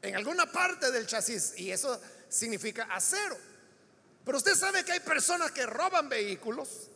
en 0.00 0.14
alguna 0.14 0.50
parte 0.50 0.92
del 0.92 1.06
chasis 1.06 1.54
y 1.56 1.72
eso 1.72 2.00
significa 2.28 2.84
acero. 2.84 3.36
Pero 4.24 4.38
usted 4.38 4.54
sabe 4.54 4.84
que 4.84 4.92
hay 4.92 5.00
personas 5.00 5.50
que 5.50 5.66
roban 5.66 6.08
vehículos 6.08 6.88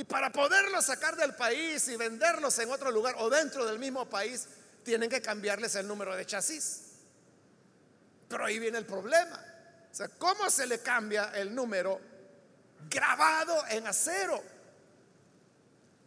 y 0.00 0.04
para 0.04 0.32
poderlos 0.32 0.86
sacar 0.86 1.14
del 1.16 1.34
país 1.34 1.86
y 1.88 1.96
venderlos 1.96 2.58
en 2.58 2.70
otro 2.70 2.90
lugar 2.90 3.16
o 3.18 3.28
dentro 3.28 3.66
del 3.66 3.78
mismo 3.78 4.08
país, 4.08 4.48
tienen 4.82 5.10
que 5.10 5.20
cambiarles 5.20 5.74
el 5.74 5.86
número 5.86 6.16
de 6.16 6.24
chasis. 6.24 6.84
Pero 8.26 8.46
ahí 8.46 8.58
viene 8.58 8.78
el 8.78 8.86
problema. 8.86 9.44
O 9.90 9.94
sea, 9.94 10.08
¿cómo 10.08 10.48
se 10.48 10.66
le 10.66 10.80
cambia 10.80 11.32
el 11.34 11.54
número 11.54 12.00
grabado 12.88 13.66
en 13.68 13.86
acero. 13.86 14.42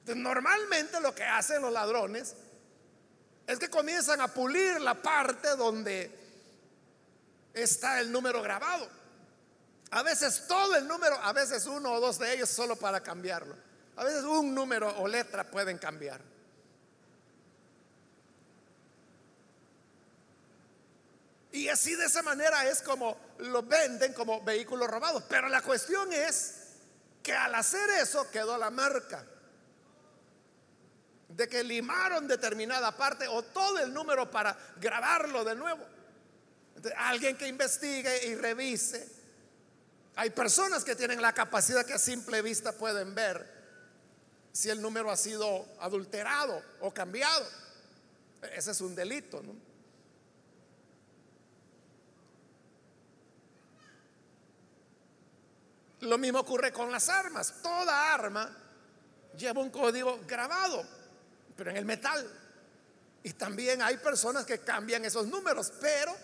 Normalmente 0.07 0.99
lo 0.99 1.13
que 1.13 1.23
hacen 1.23 1.61
los 1.61 1.71
ladrones 1.71 2.35
es 3.45 3.59
que 3.59 3.69
comienzan 3.69 4.21
a 4.21 4.27
pulir 4.27 4.81
la 4.81 4.95
parte 4.95 5.55
donde 5.55 6.11
está 7.53 7.99
el 7.99 8.11
número 8.11 8.41
grabado. 8.41 8.89
A 9.91 10.01
veces 10.01 10.47
todo 10.47 10.75
el 10.75 10.87
número, 10.87 11.15
a 11.21 11.31
veces 11.33 11.67
uno 11.67 11.93
o 11.93 11.99
dos 11.99 12.17
de 12.17 12.33
ellos 12.33 12.49
solo 12.49 12.75
para 12.75 13.01
cambiarlo. 13.01 13.55
A 13.95 14.03
veces 14.03 14.23
un 14.23 14.55
número 14.55 14.89
o 14.99 15.07
letra 15.07 15.49
pueden 15.49 15.77
cambiar. 15.77 16.21
Y 21.51 21.69
así 21.69 21.95
de 21.95 22.05
esa 22.05 22.23
manera 22.23 22.67
es 22.67 22.81
como 22.81 23.15
lo 23.37 23.61
venden 23.61 24.13
como 24.13 24.43
vehículos 24.43 24.89
robados. 24.89 25.23
Pero 25.29 25.47
la 25.49 25.61
cuestión 25.61 26.11
es 26.11 26.55
que 27.21 27.31
al 27.31 27.53
hacer 27.53 27.87
eso 28.01 28.29
quedó 28.31 28.57
la 28.57 28.71
marca 28.71 29.23
de 31.29 31.47
que 31.47 31.63
limaron 31.63 32.27
determinada 32.27 32.95
parte 32.97 33.27
o 33.27 33.43
todo 33.43 33.79
el 33.79 33.93
número 33.93 34.29
para 34.31 34.57
grabarlo 34.79 35.43
de 35.43 35.55
nuevo. 35.55 35.85
alguien 36.97 37.37
que 37.37 37.47
investigue 37.47 38.25
y 38.27 38.35
revise. 38.35 39.07
Hay 40.15 40.31
personas 40.31 40.83
que 40.83 40.95
tienen 40.95 41.21
la 41.21 41.33
capacidad 41.33 41.85
que 41.85 41.93
a 41.93 41.99
simple 41.99 42.41
vista 42.41 42.73
pueden 42.73 43.13
ver 43.13 43.52
si 44.53 44.69
el 44.69 44.79
número 44.79 45.09
ha 45.09 45.17
sido 45.17 45.65
adulterado 45.79 46.61
o 46.81 46.93
cambiado. 46.93 47.43
Ese 48.55 48.71
es 48.71 48.81
un 48.81 48.93
delito. 48.93 49.41
Lo 56.01 56.17
mismo 56.19 56.39
ocurre 56.39 56.71
con 56.71 56.91
las 56.91 57.09
armas. 57.09 57.55
Toda 57.63 58.13
arma 58.13 58.55
lleva 59.35 59.59
un 59.59 59.71
código 59.71 60.19
grabado, 60.27 60.85
pero 61.57 61.71
en 61.71 61.77
el 61.77 61.85
metal. 61.85 62.29
Y 63.23 63.33
también 63.33 63.81
hay 63.81 63.97
personas 63.97 64.45
que 64.45 64.59
cambian 64.59 65.03
esos 65.03 65.25
números, 65.27 65.73
pero 65.81 66.15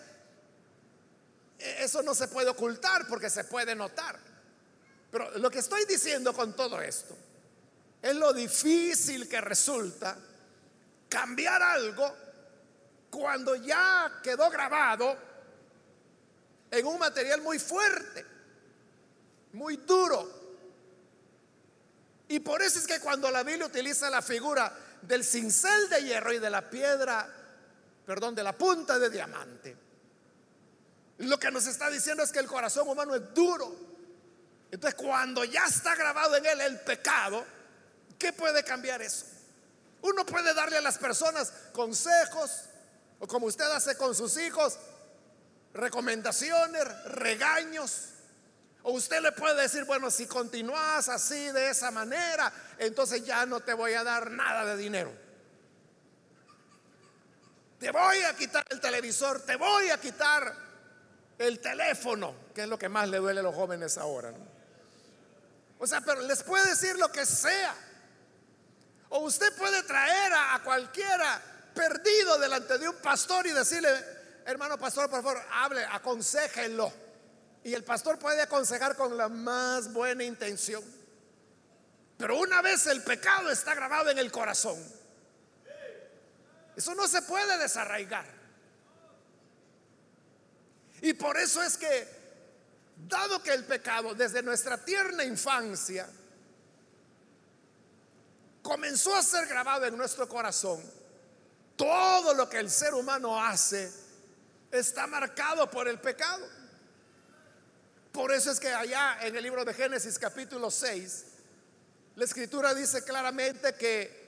eso 1.58 2.02
no 2.04 2.14
se 2.14 2.28
puede 2.28 2.50
ocultar 2.50 3.08
porque 3.08 3.28
se 3.28 3.42
puede 3.42 3.74
notar. 3.74 4.20
Pero 5.10 5.36
lo 5.38 5.50
que 5.50 5.58
estoy 5.58 5.84
diciendo 5.86 6.32
con 6.32 6.54
todo 6.54 6.80
esto 6.80 7.16
es 8.02 8.14
lo 8.14 8.32
difícil 8.32 9.28
que 9.28 9.40
resulta 9.40 10.16
cambiar 11.08 11.62
algo 11.62 12.16
cuando 13.10 13.56
ya 13.56 14.20
quedó 14.22 14.48
grabado 14.50 15.16
en 16.70 16.86
un 16.86 16.98
material 16.98 17.42
muy 17.42 17.58
fuerte 17.58 18.30
muy 19.52 19.76
duro. 19.78 20.40
Y 22.28 22.40
por 22.40 22.62
eso 22.62 22.78
es 22.78 22.86
que 22.86 23.00
cuando 23.00 23.30
la 23.30 23.42
Biblia 23.42 23.66
utiliza 23.66 24.08
la 24.10 24.22
figura 24.22 24.72
del 25.02 25.24
cincel 25.24 25.88
de 25.88 26.04
hierro 26.04 26.32
y 26.32 26.38
de 26.38 26.50
la 26.50 26.68
piedra, 26.68 27.28
perdón, 28.06 28.34
de 28.34 28.42
la 28.42 28.56
punta 28.56 28.98
de 28.98 29.10
diamante, 29.10 29.76
lo 31.18 31.38
que 31.38 31.50
nos 31.50 31.66
está 31.66 31.90
diciendo 31.90 32.22
es 32.22 32.30
que 32.30 32.38
el 32.38 32.46
corazón 32.46 32.88
humano 32.88 33.14
es 33.14 33.34
duro. 33.34 33.74
Entonces 34.70 34.94
cuando 34.94 35.44
ya 35.44 35.64
está 35.66 35.96
grabado 35.96 36.36
en 36.36 36.46
él 36.46 36.60
el 36.60 36.80
pecado, 36.80 37.44
¿qué 38.20 38.32
puede 38.32 38.62
cambiar 38.62 39.02
eso? 39.02 39.26
Uno 40.02 40.24
puede 40.24 40.54
darle 40.54 40.76
a 40.76 40.80
las 40.80 40.98
personas 40.98 41.52
consejos, 41.72 42.66
o 43.18 43.26
como 43.26 43.46
usted 43.46 43.68
hace 43.72 43.96
con 43.96 44.14
sus 44.14 44.36
hijos, 44.36 44.78
recomendaciones, 45.74 46.84
regaños, 47.06 48.10
o 48.82 48.92
usted 48.92 49.20
le 49.20 49.32
puede 49.32 49.62
decir, 49.62 49.84
bueno, 49.84 50.10
si 50.10 50.26
continúas 50.26 51.08
así 51.08 51.50
de 51.50 51.70
esa 51.70 51.90
manera, 51.90 52.52
entonces 52.78 53.24
ya 53.24 53.44
no 53.46 53.60
te 53.60 53.74
voy 53.74 53.94
a 53.94 54.04
dar 54.04 54.30
nada 54.30 54.64
de 54.64 54.76
dinero. 54.76 55.12
Te 57.78 57.90
voy 57.90 58.22
a 58.22 58.36
quitar 58.36 58.64
el 58.68 58.80
televisor, 58.80 59.40
te 59.40 59.56
voy 59.56 59.90
a 59.90 59.98
quitar 59.98 60.54
el 61.38 61.58
teléfono, 61.60 62.34
que 62.54 62.62
es 62.62 62.68
lo 62.68 62.78
que 62.78 62.88
más 62.88 63.08
le 63.08 63.18
duele 63.18 63.40
a 63.40 63.42
los 63.42 63.54
jóvenes 63.54 63.96
ahora. 63.96 64.32
O 65.78 65.86
sea, 65.86 66.02
pero 66.02 66.20
les 66.22 66.42
puede 66.42 66.68
decir 66.68 66.98
lo 66.98 67.10
que 67.10 67.24
sea. 67.24 67.74
O 69.10 69.20
usted 69.20 69.52
puede 69.56 69.82
traer 69.82 70.32
a, 70.32 70.60
cualquiera 70.62 71.42
perdido 71.74 72.38
delante 72.38 72.78
de 72.78 72.88
un 72.88 72.96
pastor 72.96 73.46
y 73.46 73.50
decirle, 73.50 73.90
hermano 74.46 74.78
pastor, 74.78 75.10
por 75.10 75.22
favor, 75.22 75.42
hable, 75.52 75.84
aconsejelo 75.84 76.92
y 77.64 77.74
el 77.74 77.84
pastor 77.84 78.18
puede 78.18 78.40
aconsejar 78.40 78.96
con 78.96 79.16
la 79.16 79.28
más 79.28 79.92
buena 79.92 80.22
intención. 80.24 80.82
Pero 82.16 82.38
una 82.38 82.62
vez 82.62 82.86
el 82.86 83.02
pecado 83.02 83.50
está 83.50 83.74
grabado 83.74 84.10
en 84.10 84.18
el 84.18 84.30
corazón, 84.30 84.78
eso 86.76 86.94
no 86.94 87.08
se 87.08 87.22
puede 87.22 87.58
desarraigar. 87.58 88.24
Y 91.02 91.14
por 91.14 91.36
eso 91.36 91.62
es 91.62 91.76
que, 91.76 92.08
dado 93.08 93.42
que 93.42 93.52
el 93.52 93.64
pecado 93.64 94.14
desde 94.14 94.42
nuestra 94.42 94.84
tierna 94.84 95.24
infancia 95.24 96.08
comenzó 98.70 99.16
a 99.16 99.22
ser 99.24 99.48
grabado 99.48 99.84
en 99.86 99.96
nuestro 99.96 100.28
corazón, 100.28 100.80
todo 101.74 102.32
lo 102.34 102.48
que 102.48 102.60
el 102.60 102.70
ser 102.70 102.94
humano 102.94 103.36
hace 103.44 103.92
está 104.70 105.08
marcado 105.08 105.68
por 105.68 105.88
el 105.88 105.98
pecado. 105.98 106.46
Por 108.12 108.30
eso 108.30 108.52
es 108.52 108.60
que 108.60 108.68
allá 108.68 109.18
en 109.22 109.34
el 109.34 109.42
libro 109.42 109.64
de 109.64 109.74
Génesis 109.74 110.16
capítulo 110.20 110.70
6, 110.70 111.24
la 112.14 112.24
escritura 112.24 112.72
dice 112.72 113.02
claramente 113.02 113.74
que 113.74 114.20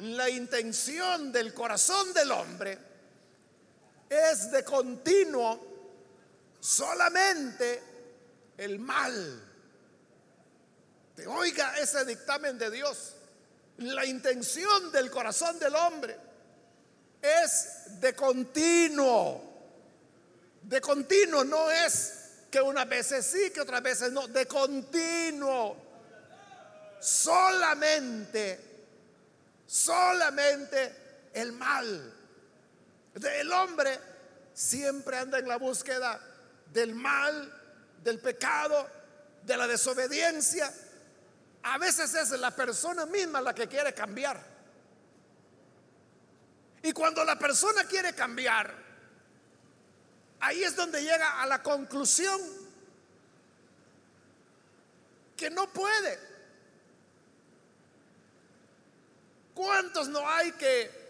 la 0.00 0.28
intención 0.28 1.32
del 1.32 1.54
corazón 1.54 2.12
del 2.12 2.30
hombre 2.30 2.78
es 4.10 4.50
de 4.50 4.62
continuo 4.64 5.66
solamente 6.60 7.82
el 8.58 8.78
mal. 8.80 9.45
Oiga 11.26 11.78
ese 11.78 12.04
dictamen 12.04 12.58
de 12.58 12.70
Dios. 12.70 13.14
La 13.78 14.04
intención 14.04 14.90
del 14.92 15.10
corazón 15.10 15.58
del 15.58 15.74
hombre 15.74 16.16
es 17.22 18.00
de 18.00 18.14
continuo 18.14 19.56
de 20.66 20.80
continuo 20.80 21.44
no 21.44 21.70
es 21.70 22.12
que 22.50 22.60
unas 22.60 22.88
veces 22.88 23.24
sí, 23.24 23.50
que 23.50 23.60
otras 23.60 23.82
veces 23.82 24.10
no. 24.12 24.26
De 24.26 24.46
continuo. 24.46 25.76
Solamente, 26.98 28.60
solamente 29.64 31.28
el 31.32 31.52
mal. 31.52 32.12
El 33.14 33.52
hombre 33.52 33.98
siempre 34.52 35.18
anda 35.18 35.38
en 35.38 35.46
la 35.46 35.56
búsqueda 35.56 36.20
del 36.72 36.94
mal, 36.94 37.52
del 38.02 38.18
pecado, 38.18 38.88
de 39.42 39.56
la 39.56 39.68
desobediencia. 39.68 40.72
A 41.66 41.78
veces 41.78 42.14
es 42.14 42.30
la 42.30 42.50
persona 42.50 43.06
misma 43.06 43.40
la 43.40 43.54
que 43.54 43.68
quiere 43.68 43.92
cambiar. 43.94 44.42
Y 46.82 46.92
cuando 46.92 47.24
la 47.24 47.38
persona 47.38 47.84
quiere 47.84 48.14
cambiar, 48.14 48.86
Ahí 50.40 50.62
es 50.62 50.76
donde 50.76 51.02
llega 51.02 51.42
a 51.42 51.46
la 51.46 51.62
conclusión 51.62 52.40
que 55.36 55.50
no 55.50 55.72
puede. 55.72 56.18
¿Cuántos 59.54 60.08
no 60.08 60.28
hay 60.28 60.52
que 60.52 61.06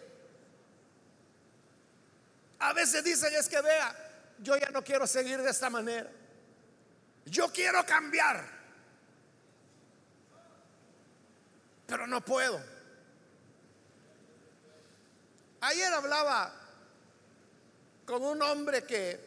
a 2.58 2.72
veces 2.72 3.04
dicen 3.04 3.34
es 3.34 3.48
que 3.48 3.60
vea, 3.60 3.94
yo 4.38 4.56
ya 4.56 4.70
no 4.70 4.82
quiero 4.82 5.06
seguir 5.06 5.42
de 5.42 5.50
esta 5.50 5.68
manera. 5.68 6.10
Yo 7.26 7.52
quiero 7.52 7.84
cambiar. 7.84 8.55
Pero 11.86 12.06
no 12.06 12.24
puedo. 12.24 12.60
Ayer 15.60 15.92
hablaba 15.92 16.52
con 18.04 18.22
un 18.22 18.40
hombre 18.42 18.84
que, 18.84 19.18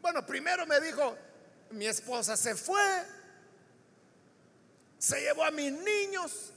bueno, 0.00 0.24
primero 0.26 0.66
me 0.66 0.80
dijo, 0.80 1.16
mi 1.70 1.86
esposa 1.86 2.36
se 2.36 2.54
fue, 2.54 3.04
se 4.98 5.20
llevó 5.20 5.44
a 5.44 5.50
mis 5.50 5.72
niños, 5.72 6.52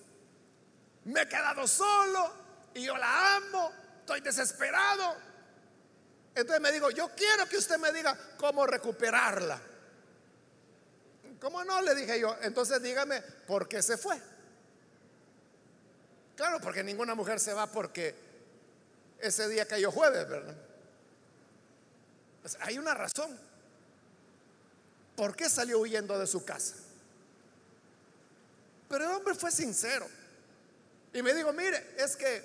me 1.06 1.21
he 1.21 1.28
quedado 1.28 1.67
solo 1.67 2.34
y 2.73 2.84
yo 2.84 2.97
la 2.97 3.36
amo, 3.36 3.71
estoy 4.00 4.21
desesperado. 4.21 5.15
Entonces 6.34 6.62
me 6.62 6.71
dijo, 6.71 6.91
yo 6.91 7.10
quiero 7.15 7.47
que 7.47 7.58
usted 7.58 7.78
me 7.78 7.91
diga 7.91 8.17
cómo 8.38 8.65
recuperarla. 8.65 9.60
¿Cómo 11.39 11.63
no? 11.63 11.82
Le 11.82 11.95
dije 11.95 12.19
yo, 12.19 12.36
entonces 12.41 12.82
dígame 12.82 13.21
por 13.21 13.67
qué 13.67 13.82
se 13.82 13.97
fue. 13.97 14.19
Claro, 16.36 16.60
porque 16.62 16.84
ninguna 16.84 17.15
mujer 17.15 17.39
se 17.39 17.54
va 17.54 17.67
porque 17.71 18.15
ese 19.19 19.47
día 19.47 19.65
cayó 19.65 19.91
jueves, 19.91 20.28
¿verdad? 20.30 20.56
Pues 22.41 22.58
hay 22.62 22.78
una 22.78 22.93
razón. 22.93 23.38
por 25.15 25.36
qué 25.36 25.50
salió 25.50 25.80
huyendo 25.80 26.17
de 26.19 26.28
su 26.28 26.45
casa. 26.45 26.76
Pero 28.88 29.06
el 29.06 29.12
hombre 29.12 29.34
fue 29.34 29.52
sincero. 29.52 30.08
Y 31.12 31.23
me 31.23 31.34
dijo, 31.34 31.52
mire, 31.54 31.95
es 31.97 32.15
que 32.15 32.43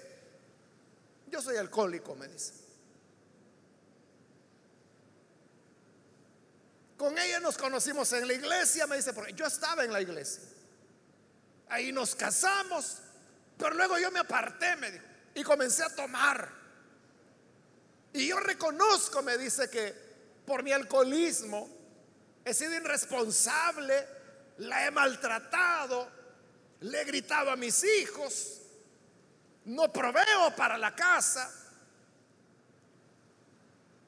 yo 1.31 1.43
soy 1.43 1.59
alcohólico, 1.59 2.15
me 2.15 2.27
dice. 2.29 2.62
Con 7.03 7.19
ella 7.19 7.41
nos 7.41 7.59
conocimos 7.59 8.13
en 8.13 8.29
la 8.29 8.33
iglesia, 8.33 8.87
me 8.87 8.95
dice, 8.95 9.13
yo 9.35 9.45
estaba 9.45 9.83
en 9.83 9.93
la 9.93 10.01
iglesia. 10.01 10.41
Ahí 11.69 11.91
nos 11.91 12.15
casamos, 12.15 12.99
pero 13.59 13.75
luego 13.75 13.99
yo 13.99 14.13
me 14.13 14.21
aparté, 14.21 14.77
me 14.77 15.03
y 15.35 15.43
comencé 15.43 15.83
a 15.83 15.93
tomar. 15.93 16.49
Y 18.13 18.29
yo 18.29 18.39
reconozco, 18.39 19.21
me 19.21 19.37
dice, 19.37 19.69
que 19.69 19.93
por 20.47 20.63
mi 20.63 20.71
alcoholismo 20.71 21.69
he 22.45 22.55
sido 22.55 22.73
irresponsable, 22.73 24.07
la 24.59 24.87
he 24.87 24.93
maltratado, 24.93 26.09
le 26.83 27.03
he 27.03 27.05
gritado 27.05 27.51
a 27.51 27.57
mis 27.57 27.83
hijos, 27.83 28.61
no 29.65 29.93
proveo 29.93 30.55
para 30.55 30.79
la 30.79 30.95
casa. 30.95 31.53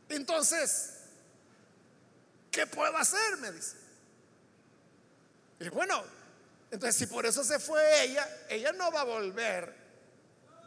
Entonces, 0.09 0.94
¿qué 2.55 2.67
puedo 2.67 2.97
hacer? 2.97 3.37
Me 3.39 3.51
dice. 3.51 3.77
Y 5.61 5.69
bueno, 5.69 6.05
entonces 6.71 6.97
si 6.97 7.07
por 7.07 7.27
eso 7.27 7.43
se 7.43 7.59
fue 7.59 8.05
ella, 8.05 8.47
ella 8.49 8.73
no 8.73 8.91
va 8.93 9.01
a 9.01 9.05
volver 9.05 9.75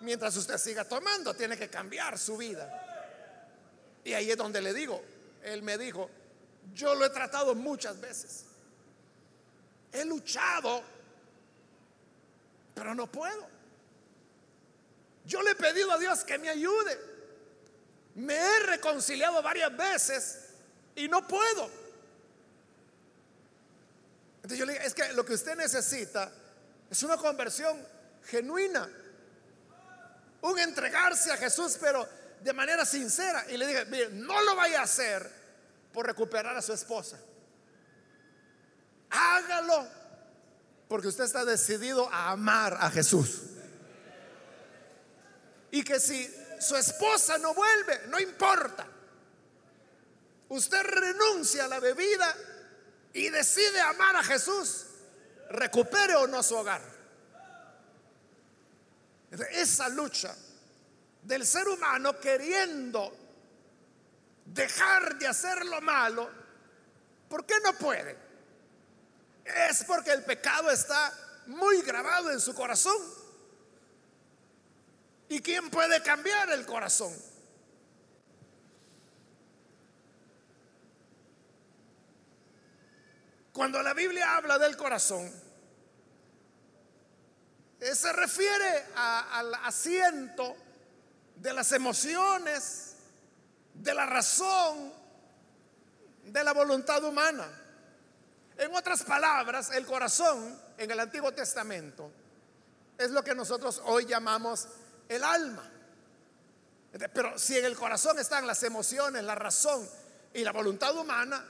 mientras 0.02 0.36
usted 0.36 0.58
siga 0.58 0.84
tomando, 0.86 1.34
tiene 1.34 1.58
que 1.58 1.70
cambiar 1.70 2.20
su 2.20 2.38
vida. 2.38 2.84
Y 4.04 4.14
ahí 4.14 4.30
es 4.30 4.38
donde 4.38 4.62
le 4.62 4.74
digo, 4.74 5.04
él 5.44 5.64
me 5.64 5.78
dijo, 5.78 6.10
yo 6.74 6.94
lo 6.96 7.06
he 7.06 7.10
tratado 7.10 7.56
muchas 7.56 8.00
veces. 8.00 8.46
He 9.92 10.06
luchado, 10.06 10.84
pero 12.76 12.94
no 12.94 13.10
puedo. 13.12 13.48
Yo 15.26 15.42
le 15.42 15.52
he 15.52 15.56
pedido 15.56 15.92
a 15.92 15.98
Dios 15.98 16.24
que 16.24 16.38
me 16.38 16.50
ayude. 16.50 16.98
Me 18.16 18.36
he 18.36 18.60
reconciliado 18.60 19.42
varias 19.42 19.76
veces 19.76 20.47
y 20.98 21.08
no 21.08 21.26
puedo. 21.26 21.70
Entonces 24.38 24.58
yo 24.58 24.66
le 24.66 24.74
digo, 24.74 24.86
es 24.86 24.94
que 24.94 25.14
lo 25.14 25.24
que 25.24 25.34
usted 25.34 25.56
necesita 25.56 26.32
es 26.90 27.04
una 27.04 27.18
conversión 27.18 27.78
genuina. 28.26 28.90
Un 30.42 30.60
entregarse 30.60 31.32
a 31.32 31.38
Jesús, 31.38 31.78
pero 31.80 32.08
de 32.42 32.54
manera 32.54 32.84
sincera. 32.84 33.46
Y 33.50 33.58
le 33.58 33.68
dije, 33.68 33.86
mire, 33.86 34.10
no 34.10 34.42
lo 34.42 34.56
vaya 34.56 34.80
a 34.80 34.84
hacer 34.84 35.30
por 35.94 36.06
recuperar 36.06 36.56
a 36.58 36.62
su 36.62 36.74
esposa. 36.74 37.20
Hágalo 39.10 39.88
porque 40.88 41.10
usted 41.10 41.26
está 41.26 41.46
decidido 41.46 42.12
a 42.12 42.32
amar 42.32 42.76
a 42.80 42.90
Jesús. 42.90 43.42
Y 45.70 45.84
que 45.84 46.00
si 46.00 46.34
su 46.60 46.76
esposa 46.76 47.38
no 47.38 47.54
vuelve, 47.54 48.08
no 48.08 48.20
importa. 48.20 48.88
Usted 50.50 50.82
renuncia 50.82 51.66
a 51.66 51.68
la 51.68 51.80
bebida 51.80 52.36
y 53.14 53.30
decide 53.30 53.82
amar 53.82 54.16
a 54.16 54.24
Jesús, 54.24 54.86
recupere 55.50 56.16
o 56.16 56.28
no 56.28 56.42
su 56.42 56.56
hogar. 56.56 56.82
Esa 59.52 59.90
lucha 59.90 60.36
del 61.24 61.46
ser 61.46 61.68
humano 61.68 62.20
queriendo 62.20 63.14
dejar 64.46 65.18
de 65.18 65.28
hacer 65.28 65.66
lo 65.66 65.82
malo, 65.82 66.30
¿por 67.28 67.46
qué 67.46 67.56
no 67.64 67.74
puede? 67.74 68.18
Es 69.44 69.84
porque 69.84 70.12
el 70.12 70.24
pecado 70.24 70.72
está 70.72 71.14
muy 71.48 71.82
grabado 71.82 72.32
en 72.32 72.40
su 72.40 72.54
corazón. 72.54 72.98
¿Y 75.30 75.42
quién 75.42 75.70
puede 75.70 76.02
cambiar 76.02 76.50
el 76.52 76.66
corazón? 76.66 77.14
Cuando 83.58 83.82
la 83.82 83.96
Biblia 83.96 84.36
habla 84.36 84.60
del 84.60 84.78
corazón, 84.78 85.34
eh, 87.80 87.96
se 87.96 88.14
refiere 88.14 88.86
al 88.96 89.52
asiento 89.56 90.56
de 91.36 91.54
las 91.54 91.72
emociones, 91.72 92.98
de 93.74 93.96
la 93.96 94.06
razón, 94.06 94.94
de 96.26 96.44
la 96.44 96.54
voluntad 96.54 97.04
humana. 97.04 97.48
En 98.60 98.76
otras 98.76 99.02
palabras, 99.02 99.72
el 99.72 99.88
corazón 99.88 100.56
en 100.78 100.92
el 100.92 101.00
Antiguo 101.00 101.32
Testamento 101.32 102.12
es 102.96 103.10
lo 103.10 103.24
que 103.24 103.34
nosotros 103.34 103.82
hoy 103.86 104.06
llamamos 104.06 104.68
el 105.10 105.24
alma. 105.24 105.68
Pero 107.12 107.40
si 107.40 107.58
en 107.58 107.66
el 107.66 107.76
corazón 107.76 108.20
están 108.20 108.46
las 108.46 108.62
emociones, 108.62 109.24
la 109.24 109.34
razón 109.34 109.90
y 110.32 110.44
la 110.44 110.52
voluntad 110.52 110.96
humana, 110.96 111.44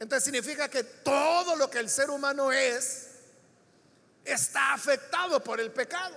entonces 0.00 0.24
significa 0.24 0.68
que 0.68 0.84
todo 0.84 1.56
lo 1.56 1.68
que 1.68 1.78
el 1.78 1.90
ser 1.90 2.10
humano 2.10 2.52
es 2.52 3.08
está 4.24 4.74
afectado 4.74 5.42
por 5.42 5.60
el 5.60 5.72
pecado. 5.72 6.16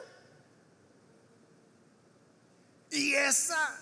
Y 2.92 3.16
esa 3.16 3.80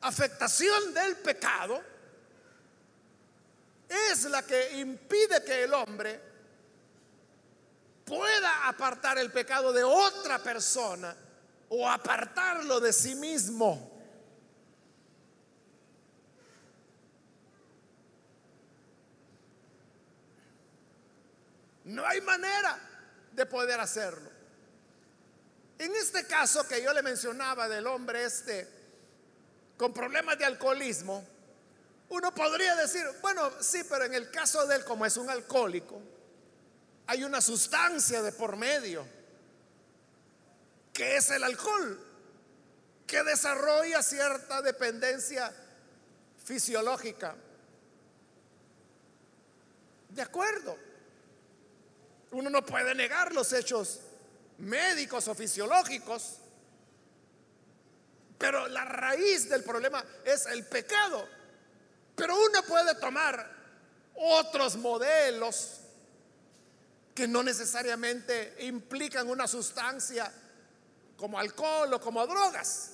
afectación 0.00 0.94
del 0.94 1.16
pecado 1.18 1.82
es 3.88 4.24
la 4.24 4.42
que 4.42 4.78
impide 4.80 5.44
que 5.44 5.64
el 5.64 5.74
hombre 5.74 6.20
pueda 8.04 8.68
apartar 8.68 9.18
el 9.18 9.30
pecado 9.30 9.72
de 9.72 9.84
otra 9.84 10.38
persona 10.38 11.14
o 11.68 11.88
apartarlo 11.88 12.80
de 12.80 12.92
sí 12.92 13.14
mismo. 13.14 13.91
No 21.92 22.06
hay 22.06 22.22
manera 22.22 22.78
de 23.32 23.44
poder 23.44 23.78
hacerlo. 23.78 24.30
En 25.78 25.94
este 25.94 26.26
caso 26.26 26.66
que 26.66 26.82
yo 26.82 26.92
le 26.94 27.02
mencionaba 27.02 27.68
del 27.68 27.86
hombre 27.86 28.24
este 28.24 28.66
con 29.76 29.92
problemas 29.92 30.38
de 30.38 30.44
alcoholismo, 30.46 31.26
uno 32.08 32.34
podría 32.34 32.76
decir, 32.76 33.04
bueno, 33.20 33.50
sí, 33.60 33.82
pero 33.88 34.04
en 34.04 34.14
el 34.14 34.30
caso 34.30 34.66
de 34.66 34.76
él, 34.76 34.84
como 34.84 35.04
es 35.04 35.16
un 35.18 35.28
alcohólico, 35.28 36.00
hay 37.08 37.24
una 37.24 37.40
sustancia 37.40 38.22
de 38.22 38.32
por 38.32 38.56
medio 38.56 39.06
que 40.94 41.16
es 41.16 41.30
el 41.30 41.44
alcohol, 41.44 42.00
que 43.06 43.22
desarrolla 43.22 44.02
cierta 44.02 44.62
dependencia 44.62 45.52
fisiológica. 46.42 47.34
De 50.08 50.22
acuerdo. 50.22 50.91
Uno 52.32 52.50
no 52.50 52.64
puede 52.64 52.94
negar 52.94 53.32
los 53.32 53.52
hechos 53.52 54.00
médicos 54.58 55.28
o 55.28 55.34
fisiológicos, 55.34 56.38
pero 58.38 58.66
la 58.68 58.84
raíz 58.84 59.48
del 59.48 59.62
problema 59.62 60.04
es 60.24 60.46
el 60.46 60.66
pecado. 60.66 61.28
Pero 62.16 62.34
uno 62.34 62.62
puede 62.64 62.94
tomar 62.96 63.48
otros 64.14 64.76
modelos 64.76 65.80
que 67.14 67.28
no 67.28 67.42
necesariamente 67.42 68.56
implican 68.60 69.28
una 69.28 69.46
sustancia 69.46 70.32
como 71.16 71.38
alcohol 71.38 71.92
o 71.92 72.00
como 72.00 72.26
drogas. 72.26 72.90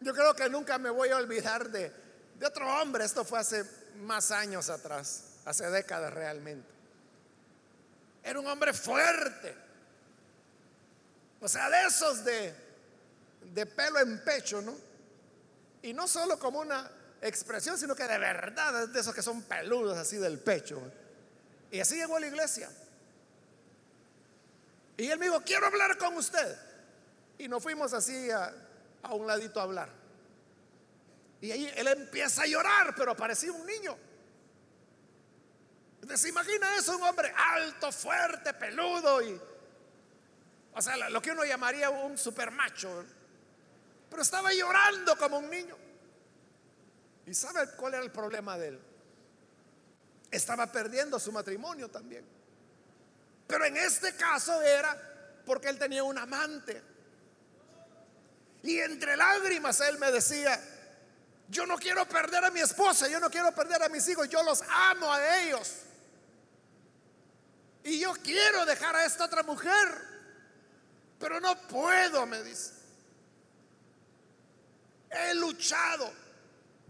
Yo 0.00 0.12
creo 0.12 0.34
que 0.34 0.48
nunca 0.50 0.78
me 0.78 0.90
voy 0.90 1.08
a 1.08 1.16
olvidar 1.16 1.70
de, 1.70 1.92
otro 2.44 2.68
hombre, 2.80 3.04
esto 3.04 3.24
fue 3.24 3.38
hace 3.38 3.64
más 3.96 4.30
años 4.30 4.68
atrás, 4.68 5.24
hace 5.46 5.70
décadas 5.70 6.12
realmente. 6.12 6.68
Era 8.22 8.38
un 8.38 8.46
hombre 8.46 8.74
fuerte, 8.74 9.54
o 11.40 11.48
sea, 11.48 11.70
de 11.70 11.86
esos 11.86 12.24
de, 12.24 12.54
de 13.54 13.66
pelo 13.66 14.00
en 14.00 14.22
pecho, 14.24 14.60
¿no? 14.60 14.74
Y 15.82 15.94
no 15.94 16.08
solo 16.08 16.38
como 16.38 16.60
una 16.60 16.90
expresión, 17.22 17.78
sino 17.78 17.94
que 17.94 18.06
de 18.06 18.18
verdad 18.18 18.88
de 18.88 19.00
esos 19.00 19.14
que 19.14 19.22
son 19.22 19.42
peludos 19.42 19.96
así 19.96 20.16
del 20.16 20.40
pecho. 20.40 20.82
Y 21.70 21.80
así 21.80 21.96
llegó 21.96 22.16
a 22.16 22.20
la 22.20 22.26
iglesia. 22.26 22.68
Y 24.96 25.08
él 25.08 25.18
me 25.18 25.26
dijo, 25.26 25.40
quiero 25.42 25.66
hablar 25.66 25.96
con 25.98 26.16
usted. 26.16 26.56
Y 27.38 27.48
nos 27.48 27.62
fuimos 27.62 27.92
así 27.92 28.30
a, 28.30 28.52
un 29.10 29.26
ladito 29.26 29.60
a 29.60 29.64
hablar. 29.64 29.90
Y 31.40 31.52
ahí 31.52 31.72
él 31.76 31.86
empieza 31.86 32.42
a 32.42 32.46
llorar, 32.46 32.94
pero 32.96 33.14
parecía 33.16 33.52
un 33.52 33.64
niño. 33.66 33.96
¿Se 36.14 36.28
imagina 36.28 36.76
eso? 36.76 36.96
Un 36.96 37.02
hombre 37.02 37.32
alto, 37.36 37.90
fuerte, 37.90 38.54
peludo 38.54 39.22
y... 39.22 39.40
O 40.74 40.82
sea, 40.82 40.96
lo 41.08 41.22
que 41.22 41.30
uno 41.30 41.44
llamaría 41.44 41.88
un 41.90 42.18
super 42.18 42.50
macho. 42.50 43.04
Pero 44.10 44.22
estaba 44.22 44.52
llorando 44.52 45.16
como 45.16 45.38
un 45.38 45.50
niño. 45.50 45.76
¿Y 47.26 47.34
sabe 47.34 47.70
cuál 47.76 47.94
era 47.94 48.02
el 48.02 48.12
problema 48.12 48.56
de 48.58 48.68
él? 48.68 48.80
Estaba 50.30 50.70
perdiendo 50.70 51.18
su 51.18 51.32
matrimonio 51.32 51.88
también. 51.88 52.24
Pero 53.46 53.64
en 53.64 53.76
este 53.76 54.14
caso 54.16 54.60
era 54.62 54.96
porque 55.44 55.68
él 55.68 55.78
tenía 55.78 56.04
un 56.04 56.18
amante. 56.18 56.82
Y 58.62 58.78
entre 58.80 59.16
lágrimas 59.16 59.80
él 59.80 59.98
me 59.98 60.10
decía, 60.12 60.60
yo 61.48 61.66
no 61.66 61.78
quiero 61.78 62.06
perder 62.06 62.44
a 62.44 62.50
mi 62.50 62.60
esposa, 62.60 63.08
yo 63.08 63.20
no 63.20 63.30
quiero 63.30 63.52
perder 63.52 63.82
a 63.82 63.88
mis 63.88 64.06
hijos, 64.08 64.28
yo 64.28 64.42
los 64.42 64.62
amo 64.62 65.12
a 65.12 65.40
ellos. 65.42 65.85
Y 67.86 68.00
yo 68.00 68.12
quiero 68.14 68.66
dejar 68.66 68.96
a 68.96 69.04
esta 69.04 69.26
otra 69.26 69.44
mujer, 69.44 69.88
pero 71.20 71.38
no 71.38 71.56
puedo, 71.68 72.26
me 72.26 72.42
dice. 72.42 72.72
He 75.08 75.32
luchado. 75.36 76.12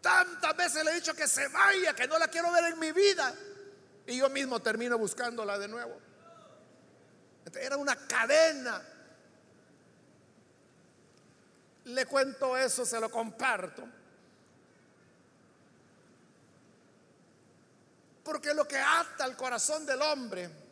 Tantas 0.00 0.56
veces 0.56 0.82
le 0.82 0.92
he 0.92 0.94
dicho 0.94 1.12
que 1.12 1.28
se 1.28 1.48
vaya, 1.48 1.94
que 1.94 2.08
no 2.08 2.18
la 2.18 2.28
quiero 2.28 2.50
ver 2.50 2.72
en 2.72 2.78
mi 2.78 2.92
vida. 2.92 3.34
Y 4.06 4.16
yo 4.16 4.30
mismo 4.30 4.60
termino 4.60 4.96
buscándola 4.96 5.58
de 5.58 5.68
nuevo. 5.68 6.00
Era 7.60 7.76
una 7.76 7.94
cadena. 7.94 8.82
Le 11.84 12.06
cuento 12.06 12.56
eso, 12.56 12.86
se 12.86 12.98
lo 12.98 13.10
comparto. 13.10 13.86
Porque 18.24 18.54
lo 18.54 18.66
que 18.66 18.78
ata 18.78 19.26
el 19.26 19.36
corazón 19.36 19.84
del 19.84 20.00
hombre 20.00 20.64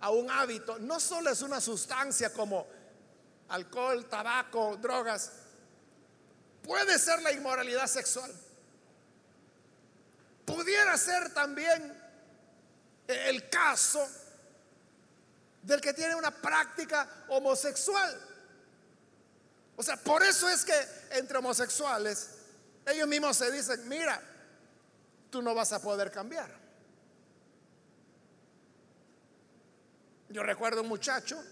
a 0.00 0.10
un 0.10 0.30
hábito 0.30 0.78
no 0.78 1.00
solo 1.00 1.30
es 1.30 1.42
una 1.42 1.60
sustancia 1.60 2.32
como 2.32 2.66
alcohol, 3.48 4.08
tabaco, 4.08 4.76
drogas, 4.76 5.32
puede 6.62 6.98
ser 6.98 7.22
la 7.22 7.32
inmoralidad 7.32 7.86
sexual. 7.86 8.32
Pudiera 10.44 10.96
ser 10.96 11.32
también 11.34 11.94
el 13.06 13.48
caso 13.48 14.06
del 15.62 15.80
que 15.80 15.92
tiene 15.92 16.14
una 16.14 16.30
práctica 16.30 17.24
homosexual. 17.28 18.20
O 19.76 19.82
sea, 19.82 19.96
por 19.96 20.22
eso 20.22 20.48
es 20.48 20.64
que 20.64 20.74
entre 21.10 21.38
homosexuales 21.38 22.30
ellos 22.86 23.06
mismos 23.06 23.36
se 23.36 23.50
dicen, 23.50 23.86
mira, 23.88 24.20
tú 25.30 25.42
no 25.42 25.54
vas 25.54 25.72
a 25.72 25.80
poder 25.80 26.10
cambiar. 26.10 26.57
Yo 30.28 30.42
recuerdo 30.42 30.82
un 30.82 30.88
muchacho, 30.88 31.42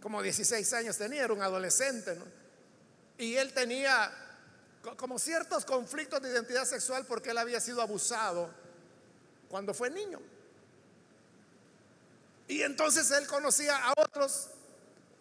como 0.00 0.22
16 0.22 0.72
años 0.72 0.96
tenía, 0.96 1.24
era 1.24 1.32
un 1.32 1.42
adolescente, 1.42 2.18
y 3.18 3.36
él 3.36 3.52
tenía 3.52 4.10
como 4.96 5.18
ciertos 5.18 5.64
conflictos 5.64 6.20
de 6.22 6.30
identidad 6.30 6.64
sexual 6.64 7.06
porque 7.06 7.30
él 7.30 7.38
había 7.38 7.60
sido 7.60 7.80
abusado 7.80 8.52
cuando 9.48 9.72
fue 9.72 9.90
niño. 9.90 10.20
Y 12.48 12.62
entonces 12.62 13.10
él 13.12 13.26
conocía 13.26 13.76
a 13.76 13.94
otros 13.96 14.48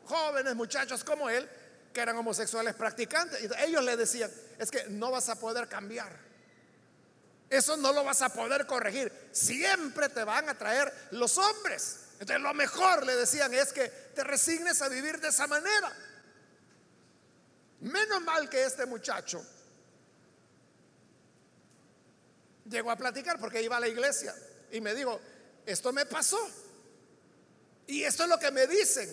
jóvenes, 0.05 0.55
muchachos 0.55 1.03
como 1.03 1.29
él, 1.29 1.47
que 1.93 2.01
eran 2.01 2.17
homosexuales 2.17 2.73
practicantes. 2.73 3.41
Y 3.41 3.49
ellos 3.63 3.83
le 3.83 3.95
decían, 3.95 4.31
es 4.57 4.71
que 4.71 4.85
no 4.89 5.11
vas 5.11 5.29
a 5.29 5.39
poder 5.39 5.67
cambiar. 5.67 6.17
Eso 7.49 7.77
no 7.77 7.91
lo 7.91 8.03
vas 8.03 8.21
a 8.21 8.29
poder 8.29 8.65
corregir. 8.65 9.11
Siempre 9.31 10.09
te 10.09 10.23
van 10.23 10.49
a 10.49 10.57
traer 10.57 10.91
los 11.11 11.37
hombres. 11.37 11.99
Entonces 12.21 12.43
lo 12.43 12.53
mejor, 12.53 13.03
le 13.03 13.15
decían, 13.15 13.51
es 13.51 13.73
que 13.73 13.87
te 13.89 14.23
resignes 14.23 14.79
a 14.83 14.89
vivir 14.89 15.19
de 15.19 15.29
esa 15.29 15.47
manera. 15.47 15.91
Menos 17.79 18.21
mal 18.21 18.47
que 18.47 18.63
este 18.63 18.85
muchacho 18.85 19.43
llegó 22.65 22.91
a 22.91 22.95
platicar 22.95 23.39
porque 23.39 23.63
iba 23.63 23.77
a 23.77 23.79
la 23.79 23.87
iglesia 23.87 24.35
y 24.71 24.79
me 24.81 24.93
dijo, 24.93 25.19
esto 25.65 25.91
me 25.91 26.05
pasó. 26.05 26.37
Y 27.87 28.03
esto 28.03 28.21
es 28.21 28.29
lo 28.29 28.37
que 28.37 28.51
me 28.51 28.67
dicen. 28.67 29.09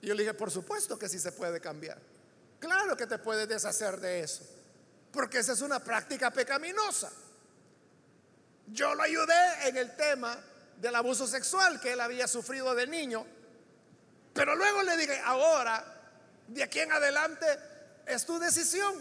Y 0.00 0.06
yo 0.06 0.14
le 0.14 0.22
dije, 0.22 0.32
por 0.32 0.50
supuesto 0.50 0.98
que 0.98 1.06
sí 1.06 1.18
se 1.18 1.32
puede 1.32 1.60
cambiar. 1.60 2.00
Claro 2.60 2.96
que 2.96 3.06
te 3.06 3.18
puedes 3.18 3.46
deshacer 3.46 4.00
de 4.00 4.20
eso. 4.20 4.42
Porque 5.12 5.40
esa 5.40 5.52
es 5.52 5.60
una 5.60 5.84
práctica 5.84 6.30
pecaminosa. 6.30 7.12
Yo 8.68 8.94
lo 8.94 9.02
ayudé 9.02 9.68
en 9.68 9.76
el 9.76 9.94
tema 9.94 10.42
del 10.80 10.94
abuso 10.94 11.26
sexual 11.26 11.80
que 11.80 11.92
él 11.92 12.00
había 12.00 12.28
sufrido 12.28 12.74
de 12.74 12.86
niño. 12.86 13.26
Pero 14.32 14.56
luego 14.56 14.82
le 14.82 14.96
dije, 14.96 15.18
ahora, 15.24 15.84
de 16.48 16.62
aquí 16.62 16.80
en 16.80 16.92
adelante, 16.92 17.46
es 18.06 18.24
tu 18.26 18.38
decisión. 18.38 18.94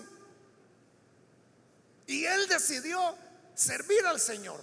Y 2.07 2.25
él 2.25 2.47
decidió 2.47 3.15
servir 3.55 4.05
al 4.05 4.19
Señor, 4.19 4.61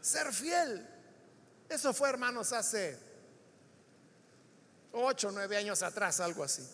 ser 0.00 0.32
fiel. 0.32 0.86
Eso 1.68 1.92
fue, 1.92 2.08
hermanos, 2.10 2.52
hace 2.52 2.98
ocho, 4.92 5.30
nueve 5.32 5.56
años 5.56 5.82
atrás, 5.82 6.20
algo 6.20 6.44
así. 6.44 6.66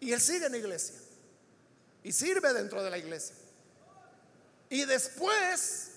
Y 0.00 0.12
él 0.12 0.20
sigue 0.20 0.46
en 0.46 0.52
la 0.52 0.58
iglesia. 0.58 0.96
Y 2.04 2.12
sirve 2.12 2.52
dentro 2.52 2.82
de 2.84 2.90
la 2.90 2.98
iglesia. 2.98 3.34
Y 4.68 4.84
después 4.84 5.90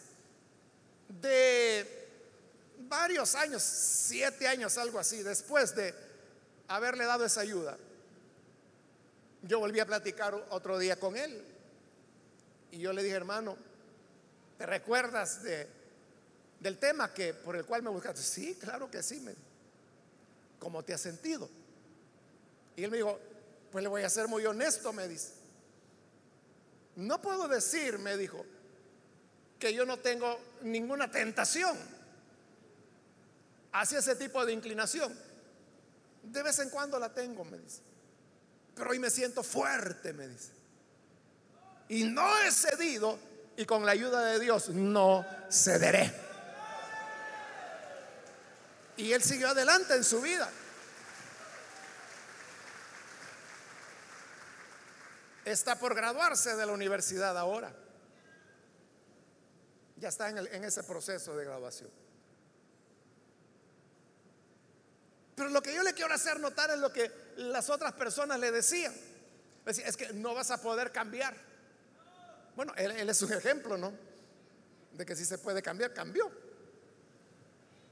de 1.10 2.08
varios 2.88 3.36
años, 3.36 3.62
siete 3.62 4.48
años, 4.48 4.78
algo 4.78 5.00
así, 5.00 5.22
después 5.22 5.76
de 5.76 5.94
haberle 6.68 7.06
dado 7.06 7.26
esa 7.26 7.42
ayuda, 7.42 7.78
yo 9.42 9.60
volví 9.60 9.80
a 9.80 9.86
platicar 9.86 10.34
otro 10.50 10.78
día 10.78 11.00
con 11.00 11.18
él. 11.18 11.44
Y 12.72 12.80
yo 12.80 12.94
le 12.94 13.04
dije, 13.04 13.16
hermano, 13.16 13.58
¿te 14.58 14.66
recuerdas 14.66 15.44
de 15.44 15.80
del 16.60 16.78
tema 16.78 17.14
que 17.14 17.34
por 17.34 17.56
el 17.56 17.66
cual 17.66 17.84
me 17.84 17.90
buscaste. 17.90 18.22
Sí, 18.22 18.56
claro 18.56 18.90
que 18.92 19.02
sí. 19.02 19.20
Me, 19.20 19.34
¿Cómo 20.60 20.84
te 20.84 20.94
has 20.94 21.02
sentido? 21.02 21.50
Y 22.76 22.84
él 22.84 22.92
me 22.92 22.98
dijo, 22.98 23.20
pues 23.72 23.82
le 23.82 23.90
voy 23.90 24.04
a 24.04 24.10
ser 24.10 24.28
muy 24.28 24.46
honesto, 24.46 24.92
me 24.94 25.08
dice. 25.08 25.34
No 26.96 27.22
puedo 27.22 27.48
decir, 27.48 27.98
me 27.98 28.18
dijo, 28.18 28.46
que 29.60 29.74
yo 29.74 29.86
no 29.86 29.98
tengo 30.00 30.40
ninguna 30.62 31.12
tentación 31.12 31.78
hacia 33.74 34.00
ese 34.00 34.16
tipo 34.16 34.46
de 34.46 34.54
inclinación. 34.54 35.14
De 36.24 36.44
vez 36.44 36.60
en 36.60 36.70
cuando 36.70 36.98
la 36.98 37.14
tengo, 37.14 37.44
me 37.44 37.58
dice. 37.58 37.82
Pero 38.74 38.92
hoy 38.92 39.00
me 39.00 39.10
siento 39.10 39.44
fuerte, 39.44 40.14
me 40.14 40.28
dice. 40.28 40.52
Y 41.90 42.04
no 42.06 42.38
he 42.44 42.52
cedido 42.52 43.20
y 43.58 43.66
con 43.66 43.86
la 43.86 43.92
ayuda 43.92 44.24
de 44.26 44.40
Dios 44.40 44.70
no 44.70 45.26
cederé. 45.52 46.14
Y 48.96 49.12
él 49.12 49.22
siguió 49.22 49.50
adelante 49.50 49.96
en 49.96 50.04
su 50.04 50.22
vida. 50.22 50.50
Está 55.46 55.80
por 55.80 55.96
graduarse 55.96 56.56
de 56.56 56.66
la 56.66 56.72
universidad 56.72 57.38
ahora. 57.38 57.74
Ya 60.00 60.10
está 60.10 60.30
en, 60.30 60.64
ese 60.64 60.84
proceso 60.84 61.36
de 61.36 61.44
graduación. 61.44 61.90
Pero 65.36 65.50
lo 65.50 65.62
que 65.62 65.74
yo 65.74 65.84
le 65.84 65.94
quiero 65.94 66.14
hacer 66.14 66.40
notar 66.40 66.70
es 66.72 66.78
lo 66.78 66.92
que 66.92 67.12
las 67.38 67.70
otras 67.70 67.94
personas 67.94 68.40
le 68.40 68.52
decían. 68.52 68.94
Es 69.66 69.98
que 69.98 70.14
no 70.14 70.34
vas 70.34 70.52
a 70.52 70.62
poder 70.62 70.92
cambiar. 70.92 71.36
Bueno, 72.56 72.74
él, 72.78 73.10
es 73.10 73.22
un 73.22 73.34
ejemplo, 73.34 73.78
¿no? 73.78 73.94
De 74.94 75.06
que 75.06 75.16
si 75.16 75.26
se 75.26 75.38
puede 75.38 75.62
cambiar, 75.62 75.94
cambió. 75.94 76.32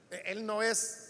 Él 0.10 0.46
no 0.46 0.64
es 0.64 1.10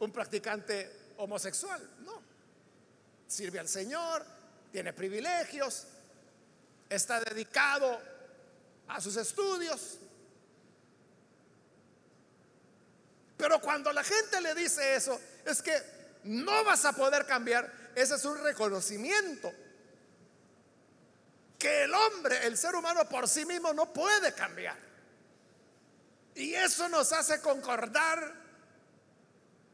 un 0.00 0.12
practicante 0.12 0.90
homosexual, 1.18 1.88
no. 2.00 2.20
Sirve 3.28 3.60
al 3.60 3.68
Señor, 3.68 4.24
tiene 4.72 4.92
privilegios, 4.92 5.86
está 6.88 7.20
dedicado 7.20 8.17
a 8.88 9.00
sus 9.00 9.16
estudios. 9.16 9.98
Pero 13.36 13.60
cuando 13.60 13.92
la 13.92 14.02
gente 14.02 14.40
le 14.40 14.54
dice 14.54 14.96
eso, 14.96 15.20
es 15.44 15.62
que 15.62 15.80
no 16.24 16.64
vas 16.64 16.84
a 16.84 16.92
poder 16.92 17.24
cambiar, 17.24 17.72
ese 17.94 18.16
es 18.16 18.24
un 18.24 18.42
reconocimiento. 18.42 19.52
Que 21.58 21.84
el 21.84 21.94
hombre, 21.94 22.46
el 22.46 22.56
ser 22.56 22.74
humano 22.74 23.08
por 23.08 23.28
sí 23.28 23.44
mismo 23.44 23.72
no 23.72 23.92
puede 23.92 24.32
cambiar. 24.32 24.76
Y 26.34 26.54
eso 26.54 26.88
nos 26.88 27.12
hace 27.12 27.40
concordar 27.40 28.34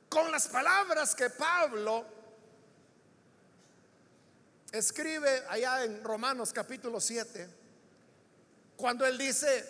con 0.09 0.31
las 0.31 0.48
palabras 0.48 1.14
que 1.14 1.29
Pablo 1.31 2.07
escribe 4.72 5.44
allá 5.48 5.85
en 5.85 6.03
Romanos 6.03 6.53
capítulo 6.53 7.00
7, 7.00 7.63
cuando 8.76 9.06
él 9.06 9.16
dice, 9.16 9.64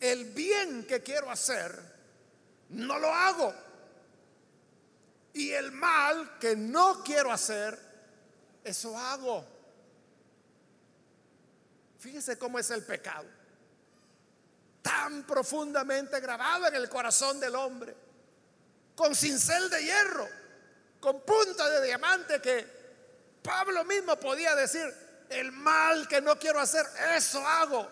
el 0.00 0.26
bien 0.26 0.86
que 0.86 1.02
quiero 1.02 1.30
hacer, 1.30 1.78
no 2.70 2.98
lo 2.98 3.12
hago. 3.12 3.54
Y 5.32 5.52
el 5.52 5.72
mal 5.72 6.38
que 6.38 6.56
no 6.56 7.02
quiero 7.02 7.30
hacer, 7.30 7.78
eso 8.64 8.96
hago. 8.96 9.44
Fíjese 11.98 12.38
cómo 12.38 12.58
es 12.58 12.70
el 12.70 12.84
pecado. 12.84 13.26
Tan 14.82 15.26
profundamente 15.26 16.20
grabado 16.20 16.68
en 16.68 16.74
el 16.76 16.88
corazón 16.88 17.40
del 17.40 17.54
hombre. 17.54 17.94
Con 18.94 19.14
cincel 19.14 19.68
de 19.68 19.82
hierro. 19.82 20.28
Con 21.00 21.20
punta 21.20 21.68
de 21.68 21.84
diamante 21.84 22.40
que 22.40 22.66
Pablo 23.42 23.84
mismo 23.84 24.16
podía 24.18 24.54
decir, 24.54 25.05
el 25.30 25.52
mal 25.52 26.08
que 26.08 26.20
no 26.20 26.38
quiero 26.38 26.60
hacer, 26.60 26.86
eso 27.14 27.46
hago. 27.46 27.88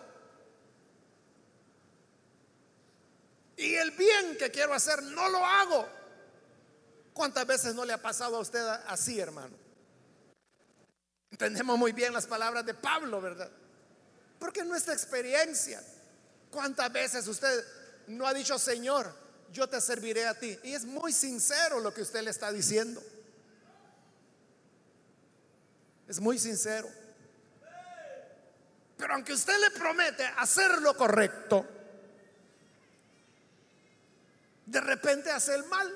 Y 3.57 3.75
el 3.75 3.91
bien 3.91 4.37
que 4.37 4.51
quiero 4.51 4.73
hacer, 4.73 5.01
no 5.03 5.29
lo 5.29 5.45
hago. 5.45 5.87
¿Cuántas 7.13 7.47
veces 7.47 7.73
no 7.73 7.85
le 7.85 7.93
ha 7.93 8.01
pasado 8.01 8.37
a 8.37 8.39
usted 8.39 8.65
así, 8.87 9.19
hermano? 9.19 9.55
Entendemos 11.31 11.77
muy 11.77 11.91
bien 11.91 12.13
las 12.13 12.27
palabras 12.27 12.65
de 12.65 12.73
Pablo, 12.73 13.21
¿verdad? 13.21 13.49
Porque 14.39 14.63
nuestra 14.63 14.93
experiencia, 14.93 15.81
¿cuántas 16.51 16.91
veces 16.91 17.27
usted 17.27 17.65
no 18.07 18.27
ha 18.27 18.33
dicho, 18.33 18.59
Señor, 18.59 19.13
yo 19.51 19.67
te 19.67 19.79
serviré 19.79 20.27
a 20.27 20.37
ti? 20.37 20.59
Y 20.63 20.73
es 20.73 20.83
muy 20.83 21.13
sincero 21.13 21.79
lo 21.79 21.93
que 21.93 22.01
usted 22.01 22.21
le 22.21 22.31
está 22.31 22.51
diciendo. 22.51 23.01
Es 26.07 26.19
muy 26.19 26.37
sincero. 26.37 26.89
Pero 28.97 29.13
aunque 29.13 29.33
usted 29.33 29.59
le 29.59 29.71
promete 29.71 30.25
hacer 30.37 30.81
lo 30.81 30.95
correcto, 30.95 31.65
de 34.65 34.81
repente 34.81 35.31
hace 35.31 35.55
el 35.55 35.65
mal. 35.65 35.91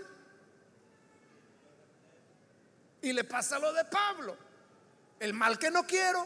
Y 3.02 3.14
le 3.14 3.24
pasa 3.24 3.58
lo 3.60 3.72
de 3.72 3.86
Pablo. 3.86 4.38
El 5.20 5.34
mal 5.34 5.58
que 5.58 5.72
no 5.72 5.86
quiero, 5.86 6.26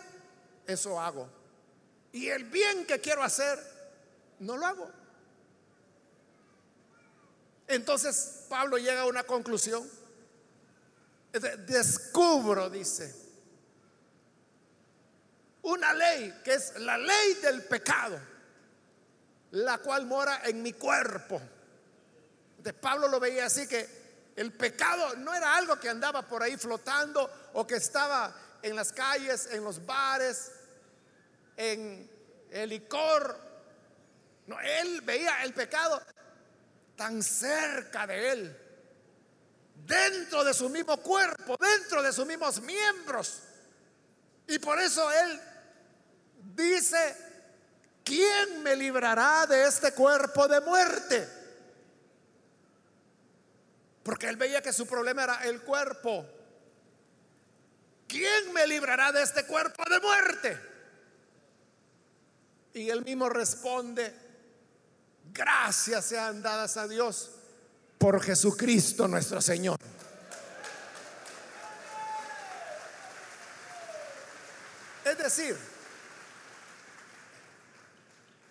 eso 0.66 1.00
hago. 1.00 1.30
Y 2.12 2.30
el 2.30 2.46
bien 2.46 2.86
que 2.86 3.00
quiero 3.00 3.24
hacer, 3.24 3.60
no 4.40 4.58
lo 4.58 4.66
hago. 4.66 4.92
Entonces 7.68 8.46
Pablo 8.50 8.78
llega 8.78 9.02
a 9.02 9.06
una 9.06 9.24
conclusión. 9.24 9.90
Descubro, 11.66 12.70
dice, 12.70 13.16
una 15.64 15.94
ley 15.94 16.42
que 16.44 16.54
es 16.54 16.78
la 16.80 16.98
ley 16.98 17.34
del 17.42 17.64
pecado, 17.64 18.20
la 19.52 19.78
cual 19.80 20.06
mora 20.06 20.42
en 20.46 20.62
mi 20.62 20.74
cuerpo. 20.74 21.42
De 22.58 22.74
Pablo 22.74 23.08
lo 23.08 23.20
veía 23.20 23.46
así 23.46 23.68
que 23.68 24.04
el 24.36 24.52
pecado 24.54 25.16
no 25.18 25.34
era 25.34 25.56
algo 25.56 25.80
que 25.80 25.90
andaba 25.90 26.24
por 26.24 26.42
ahí 26.42 26.58
flotando 26.58 27.50
o 27.54 27.68
que 27.68 27.76
estaba 27.76 28.34
en 28.62 28.76
las 28.76 28.92
calles, 28.92 29.48
en 29.52 29.64
los 29.64 29.86
bares, 29.86 30.52
en 31.56 32.10
el 32.50 32.70
licor. 32.70 33.38
No, 34.48 34.60
él 34.60 35.02
veía 35.02 35.44
el 35.44 35.54
pecado 35.54 36.02
tan 36.96 37.24
cerca 37.24 38.06
de 38.08 38.32
él, 38.32 38.58
dentro 39.86 40.44
de 40.44 40.54
su 40.54 40.70
mismo 40.70 40.98
cuerpo, 40.98 41.58
dentro 41.58 42.02
de 42.02 42.12
sus 42.12 42.26
mismos 42.26 42.62
miembros. 42.62 43.40
Y 44.48 44.60
por 44.60 44.80
eso 44.80 45.10
él 45.12 45.42
dice, 46.56 47.16
¿quién 48.04 48.64
me 48.64 48.76
librará 48.76 49.46
de 49.46 49.68
este 49.68 49.94
cuerpo 49.94 50.48
de 50.48 50.62
muerte? 50.62 51.30
Porque 54.04 54.28
él 54.28 54.36
veía 54.36 54.62
que 54.62 54.74
su 54.74 54.86
problema 54.86 55.24
era 55.24 55.44
el 55.46 55.62
cuerpo. 55.62 56.26
¿Quién 58.08 58.54
me 58.54 58.68
librará 58.68 59.12
de 59.12 59.24
este 59.24 59.46
cuerpo 59.46 59.84
de 59.90 60.00
muerte? 60.00 60.60
Y 62.74 62.90
él 62.90 63.04
mismo 63.04 63.30
responde, 63.30 64.14
gracias 65.32 66.06
sean 66.06 66.42
dadas 66.42 66.76
a 66.78 66.88
Dios 66.88 67.32
por 67.98 68.22
Jesucristo 68.22 69.08
nuestro 69.08 69.42
Señor. 69.42 69.78
Es 75.06 75.18
decir, 75.18 75.73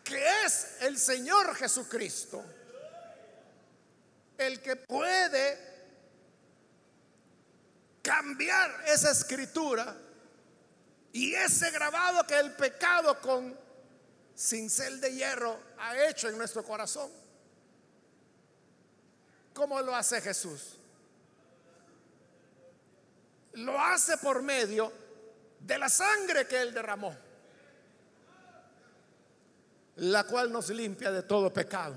que 0.05 0.45
es 0.45 0.77
el 0.81 0.99
Señor 0.99 1.55
Jesucristo 1.55 2.45
el 4.39 4.61
que 4.61 4.77
puede 4.77 5.73
cambiar 8.03 8.85
esa 8.87 9.11
escritura 9.11 9.97
y 11.13 11.35
ese 11.35 11.71
grabado 11.71 12.27
que 12.27 12.39
el 12.39 12.53
pecado 12.53 13.21
con 13.21 13.57
cincel 14.37 15.01
de 15.01 15.15
hierro 15.15 15.59
ha 15.79 15.97
hecho 16.07 16.29
en 16.29 16.39
nuestro 16.39 16.65
corazón. 16.65 17.11
¿Cómo 19.55 19.81
lo 19.83 19.95
hace 19.95 20.21
Jesús? 20.21 20.79
Lo 23.53 23.79
hace 23.79 24.17
por 24.17 24.43
medio 24.43 24.91
de 25.61 25.79
la 25.79 25.89
sangre 25.89 26.47
que 26.49 26.61
Él 26.61 26.73
derramó 26.73 27.15
la 29.97 30.25
cual 30.25 30.51
nos 30.51 30.71
limpia 30.71 31.11
de 31.11 31.23
todo 31.23 31.53
pecado. 31.53 31.95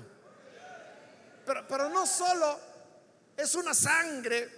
Pero, 1.44 1.88
no 1.88 2.06
solo 2.06 2.58
es 3.36 3.54
una 3.54 3.72
sangre 3.72 4.48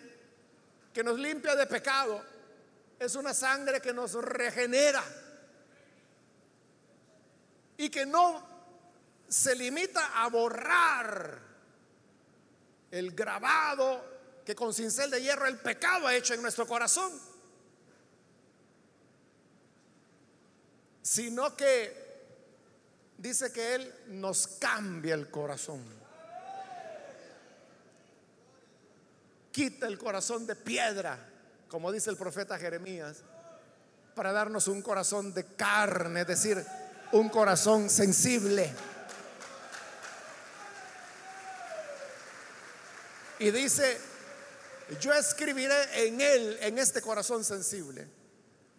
que 0.92 1.04
nos 1.04 1.18
limpia 1.18 1.54
de 1.54 1.66
pecado, 1.66 2.22
es 2.98 3.14
una 3.14 3.34
sangre 3.34 3.80
que 3.80 3.92
nos 3.92 4.14
regenera 4.14 5.04
y 7.76 7.90
que 7.90 8.06
no 8.06 8.42
se 9.28 9.54
limita 9.54 10.22
a 10.22 10.28
borrar 10.28 11.38
el 12.90 13.12
grabado 13.12 14.18
que 14.44 14.54
con 14.54 14.72
cincel 14.72 15.10
de 15.10 15.20
hierro 15.20 15.46
el 15.46 15.58
pecado 15.58 16.06
ha 16.06 16.14
hecho 16.14 16.32
en 16.32 16.40
nuestro 16.40 16.66
corazón, 16.66 17.12
sino 21.02 21.54
que 21.54 22.07
dice 23.18 23.52
que 23.52 23.74
Él 23.74 23.94
nos 24.06 24.46
cambia 24.46 25.14
el 25.14 25.30
corazón. 25.30 25.84
Quita 29.50 29.86
el 29.88 29.98
corazón 29.98 30.46
de 30.46 30.54
piedra, 30.54 31.18
como 31.68 31.90
dice 31.90 32.10
el 32.10 32.16
profeta 32.16 32.58
Jeremías, 32.58 33.18
para 34.14 34.32
darnos 34.32 34.68
un 34.68 34.82
corazón 34.82 35.34
de 35.34 35.44
carne, 35.44 36.20
es 36.22 36.26
decir, 36.28 36.64
un 37.12 37.28
corazón 37.28 37.90
sensible. 37.90 38.72
Y 43.40 43.50
dice, 43.50 44.00
yo 45.00 45.12
escribiré 45.12 46.06
en 46.06 46.20
él, 46.20 46.58
en 46.60 46.78
este 46.78 47.02
corazón 47.02 47.44
sensible, 47.44 48.08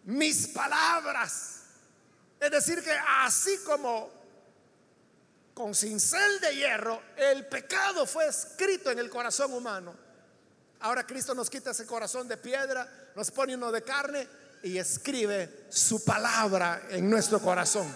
mis 0.04 0.48
palabras. 0.48 1.56
Es 2.38 2.50
decir, 2.50 2.82
que 2.82 2.92
así 3.22 3.58
como 3.66 4.19
con 5.60 5.74
cincel 5.74 6.40
de 6.40 6.56
hierro, 6.56 7.02
el 7.18 7.44
pecado 7.44 8.06
fue 8.06 8.26
escrito 8.26 8.90
en 8.90 8.98
el 8.98 9.10
corazón 9.10 9.52
humano. 9.52 9.94
Ahora 10.80 11.06
Cristo 11.06 11.34
nos 11.34 11.50
quita 11.50 11.72
ese 11.72 11.84
corazón 11.84 12.26
de 12.26 12.38
piedra, 12.38 12.88
nos 13.14 13.30
pone 13.30 13.54
uno 13.54 13.70
de 13.70 13.82
carne 13.82 14.26
y 14.62 14.78
escribe 14.78 15.66
su 15.68 16.02
palabra 16.02 16.84
en 16.88 17.10
nuestro 17.10 17.40
corazón. 17.40 17.94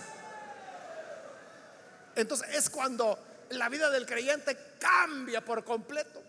Entonces 2.15 2.55
es 2.55 2.69
cuando 2.69 3.19
la 3.49 3.71
vida 3.71 3.89
del 3.89 4.05
creyente 4.05 4.75
cambia 4.79 5.43
por 5.43 5.65
completo. 5.65 6.23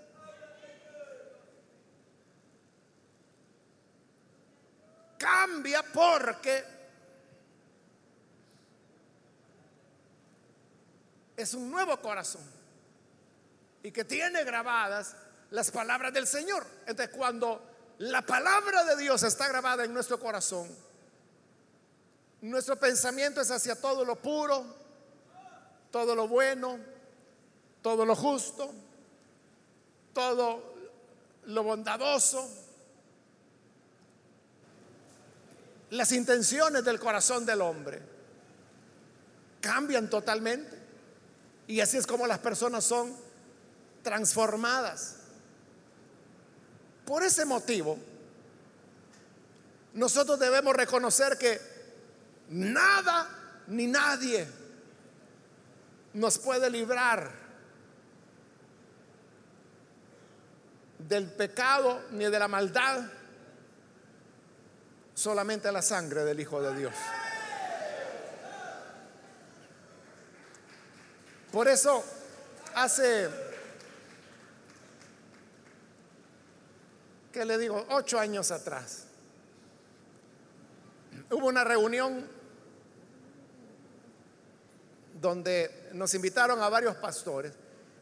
Cambia 5.18 5.84
porque 5.84 6.75
es 11.36 11.54
un 11.54 11.70
nuevo 11.70 12.00
corazón 12.02 12.44
y 13.84 13.92
que 13.92 14.04
tiene 14.04 14.44
grabadas 14.44 15.16
las 15.52 15.72
palabras 15.72 16.14
del 16.14 16.28
Señor. 16.28 16.66
Entonces, 16.88 17.16
cuando 17.16 17.62
la 18.00 18.22
palabra 18.22 18.84
de 18.84 18.98
Dios 18.98 19.24
está 19.24 19.48
grabada 19.48 19.86
en 19.86 19.94
nuestro 19.94 20.20
corazón, 20.20 20.68
nuestro 22.42 22.80
pensamiento 22.80 23.42
es 23.42 23.52
hacia 23.52 23.80
todo 23.80 24.04
lo 24.04 24.16
puro, 24.16 24.66
todo 25.92 26.16
lo 26.16 26.28
bueno, 26.28 26.80
todo 27.82 28.06
lo 28.06 28.16
justo, 28.16 28.74
todo 30.14 30.76
lo 31.46 31.64
bondadoso. 31.64 32.50
Las 35.92 36.12
intenciones 36.12 36.84
del 36.84 37.00
corazón 37.00 37.46
del 37.46 37.62
hombre 37.62 38.02
cambian 39.62 40.10
totalmente. 40.10 40.75
Y 41.68 41.80
así 41.80 41.98
es 41.98 42.06
como 42.06 42.28
las 42.28 42.40
personas 42.40 42.84
son 42.84 43.16
transformadas. 44.04 45.18
Por 47.06 47.24
ese 47.24 47.46
motivo, 47.46 47.98
nosotros 49.94 50.40
debemos 50.40 50.76
reconocer 50.76 51.38
que 51.38 51.60
nada 52.50 53.30
ni 53.68 53.88
nadie 53.88 54.48
nos 56.14 56.38
puede 56.38 56.70
librar 56.70 57.32
del 61.00 61.32
pecado 61.32 62.02
ni 62.12 62.26
de 62.26 62.40
la 62.40 62.48
maldad, 62.48 63.02
solamente 65.14 65.72
la 65.72 65.82
sangre 65.82 66.24
del 66.24 66.40
Hijo 66.40 66.62
de 66.62 66.76
Dios. 66.78 66.94
Por 71.56 71.70
eso, 71.70 72.04
hace, 72.74 73.30
¿qué 77.32 77.46
le 77.46 77.58
digo? 77.58 77.86
Ocho 77.92 78.20
años 78.20 78.52
atrás, 78.52 79.06
hubo 81.32 81.48
una 81.48 81.64
reunión 81.64 82.28
donde 85.22 85.92
nos 85.94 86.14
invitaron 86.14 86.62
a 86.62 86.68
varios 86.68 86.98
pastores 86.98 87.54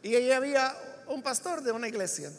y 0.02 0.16
ahí 0.16 0.32
había 0.32 0.76
un 1.06 1.22
pastor 1.22 1.62
de 1.62 1.70
una 1.70 1.86
iglesia. 1.86 2.32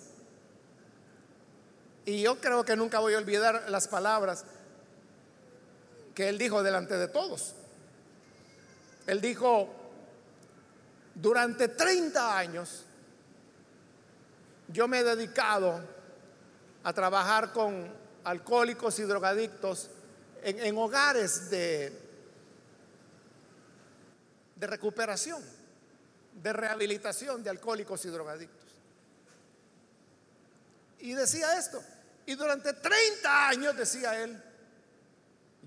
Y 2.03 2.23
yo 2.23 2.41
creo 2.41 2.65
que 2.65 2.75
nunca 2.75 2.99
voy 2.99 3.13
a 3.13 3.19
olvidar 3.19 3.69
las 3.69 3.87
palabras 3.87 4.43
que 6.13 6.27
él 6.27 6.37
dijo 6.37 6.61
delante 6.61 6.97
de 6.97 7.07
todos. 7.07 7.55
Él 9.07 9.21
dijo, 9.21 9.84
durante 11.15 11.69
30 11.69 12.37
años 12.37 12.85
yo 14.67 14.87
me 14.87 14.99
he 14.99 15.03
dedicado 15.03 15.81
a 16.83 16.93
trabajar 16.93 17.51
con 17.51 17.91
alcohólicos 18.23 18.99
y 18.99 19.03
drogadictos 19.03 19.89
en, 20.41 20.77
hogares 20.77 21.49
de, 21.49 21.91
recuperación, 24.59 25.41
de 26.33 26.53
rehabilitación 26.53 27.43
de 27.43 27.49
alcohólicos 27.49 28.05
y 28.05 28.09
drogadictos. 28.09 28.69
Y 30.99 31.13
decía 31.13 31.57
esto, 31.57 31.81
y 32.25 32.35
durante 32.35 32.73
30 32.73 33.47
años, 33.47 33.77
decía 33.77 34.21
él, 34.21 34.41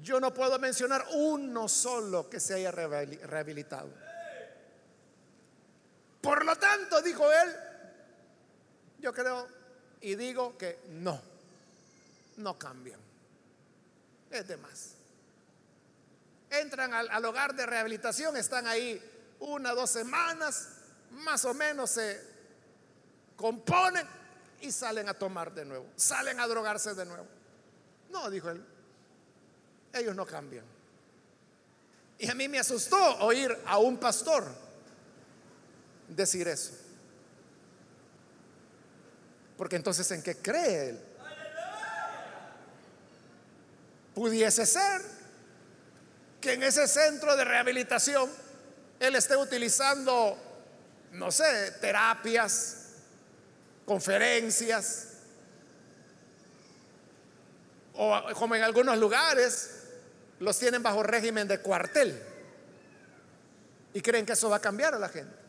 yo 0.03 0.21
no 0.21 0.33
puedo 0.33 0.59
mencionar 0.59 1.05
uno 1.13 1.69
solo 1.69 2.29
que 2.29 2.39
se 2.41 2.55
haya 2.55 2.71
rehabilitado. 2.71 3.89
Por 6.21 6.45
lo 6.45 6.57
tanto, 6.57 7.01
dijo 7.03 7.31
él, 7.31 7.57
yo 8.99 9.13
creo 9.13 9.49
y 10.01 10.15
digo 10.15 10.57
que 10.57 10.81
no, 10.89 11.21
no 12.37 12.59
cambian. 12.59 13.01
Es 14.31 14.47
de 14.47 14.57
más. 14.57 14.95
Entran 16.51 16.93
al, 16.95 17.25
hogar 17.25 17.55
de 17.55 17.67
rehabilitación, 17.67 18.37
están 18.37 18.67
ahí 18.67 19.01
una, 19.41 19.73
dos 19.73 19.91
semanas, 19.91 20.69
más 21.11 21.45
o 21.45 21.55
menos 21.55 21.91
se 21.91 22.21
componen 23.37 24.07
y 24.61 24.73
salen 24.73 25.09
a 25.09 25.15
tomar 25.15 25.53
de 25.53 25.65
nuevo, 25.65 25.87
salen 25.95 26.41
a 26.41 26.47
drogarse 26.47 26.95
de 26.95 27.05
nuevo. 27.05 27.27
No, 28.11 28.31
dijo 28.31 28.51
él, 28.51 28.65
ellos 29.93 30.17
no 30.17 30.27
cambian. 30.27 30.65
Y 32.19 32.29
a 32.29 32.35
mí 32.35 32.49
me 32.49 32.59
asustó 32.59 32.97
oír 33.19 33.57
a 33.67 33.79
un 33.79 33.99
pastor 33.99 34.68
decir 36.09 36.49
eso. 36.49 36.73
Porque 39.57 39.77
entonces, 39.77 40.11
¿en 40.11 40.23
qué 40.23 40.37
cree 40.37 40.91
él? 40.91 41.01
Pudiese 44.15 44.67
ser 44.67 45.03
que 46.41 46.55
en 46.55 46.63
ese 46.63 46.87
centro 46.89 47.37
de 47.37 47.45
rehabilitación 47.45 48.31
él 49.01 49.15
esté 49.15 49.37
utilizando, 49.37 50.37
no 51.13 51.31
sé, 51.31 51.73
terapias, 51.81 52.77
conferencias, 53.85 55.09
o 57.95 58.23
como 58.35 58.55
en 58.55 58.63
algunos 58.63 58.97
lugares 58.99 59.71
los 60.39 60.57
tienen 60.57 60.83
bajo 60.83 61.03
régimen 61.03 61.49
de 61.49 61.59
cuartel 61.59 62.23
y 63.93 64.01
creen 64.01 64.25
que 64.25 64.35
eso 64.35 64.49
va 64.49 64.57
a 64.57 64.61
cambiar 64.61 64.95
a 64.95 64.99
la 64.99 65.09
gente. 65.09 65.48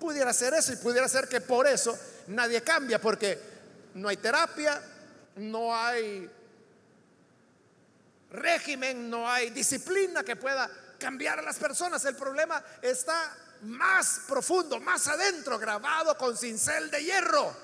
Pudiera 0.00 0.32
ser 0.32 0.54
eso 0.54 0.72
y 0.72 0.76
pudiera 0.76 1.08
ser 1.08 1.28
que 1.28 1.42
por 1.42 1.66
eso 1.66 1.96
nadie 2.28 2.62
cambia, 2.62 3.00
porque 3.00 3.38
no 3.94 4.08
hay 4.08 4.16
terapia, 4.16 4.82
no 5.36 5.76
hay 5.76 6.28
régimen, 8.30 9.10
no 9.10 9.30
hay 9.30 9.50
disciplina 9.50 10.24
que 10.24 10.36
pueda 10.36 10.70
cambiar 10.98 11.38
a 11.38 11.42
las 11.42 11.58
personas. 11.58 12.04
El 12.06 12.16
problema 12.16 12.64
está 12.80 13.36
más 13.62 14.22
profundo, 14.26 14.80
más 14.80 15.06
adentro, 15.06 15.58
grabado 15.58 16.16
con 16.16 16.36
cincel 16.36 16.90
de 16.90 17.04
hierro 17.04 17.54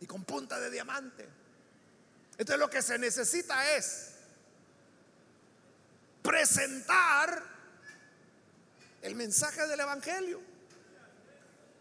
y 0.00 0.06
con 0.06 0.24
punta 0.24 0.60
de 0.60 0.70
diamante. 0.70 1.28
Entonces 2.38 2.58
lo 2.58 2.70
que 2.70 2.80
se 2.80 2.98
necesita 2.98 3.74
es 3.74 4.12
presentar 6.22 7.51
el 9.02 9.14
mensaje 9.14 9.66
del 9.66 9.80
Evangelio. 9.80 10.40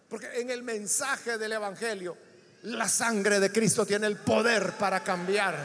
Porque 0.09 0.41
en 0.41 0.49
el 0.49 0.63
mensaje 0.63 1.37
del 1.37 1.53
Evangelio 1.53 2.17
la 2.63 2.89
sangre 2.89 3.39
de 3.39 3.51
Cristo 3.51 3.85
tiene 3.85 4.07
el 4.07 4.17
poder 4.17 4.73
para 4.73 5.03
cambiar 5.03 5.55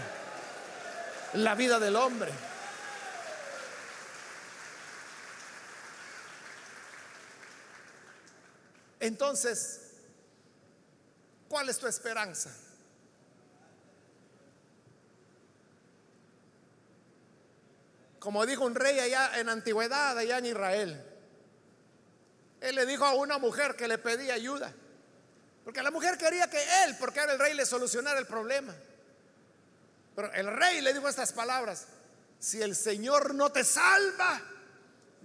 la 1.35 1.55
vida 1.55 1.81
del 1.81 1.97
hombre. 1.97 2.31
Entonces, 9.01 9.81
¿Cuál 11.49 11.69
es 11.69 11.79
tu 11.79 11.87
esperanza? 11.87 12.51
Como 18.19 18.45
dijo 18.45 18.65
un 18.65 18.75
rey 18.75 18.99
allá 18.99 19.39
en 19.39 19.49
antigüedad, 19.49 20.19
allá 20.19 20.39
en 20.39 20.47
Israel. 20.47 21.06
Él 22.61 22.75
le 22.75 22.87
dijo 22.87 23.05
a 23.05 23.15
una 23.15 23.39
mujer 23.39 23.77
que 23.77 23.89
le 23.89 23.99
pedía 23.99 24.35
ayuda. 24.35 24.73
Porque 25.65 25.83
la 25.83 25.91
mujer 25.91 26.17
quería 26.17 26.49
que 26.49 26.63
él, 26.85 26.97
porque 26.99 27.21
era 27.21 27.33
el 27.33 27.39
rey, 27.39 27.55
le 27.55 27.67
solucionara 27.67 28.19
el 28.19 28.27
problema. 28.27 28.75
Pero 30.15 30.33
el 30.33 30.47
rey 30.47 30.81
le 30.81 30.95
dijo 30.95 31.09
estas 31.09 31.33
palabras. 31.33 31.87
Si 32.39 32.63
el 32.63 32.77
Señor 32.77 33.35
no 33.35 33.51
te 33.51 33.65
salva, 33.65 34.41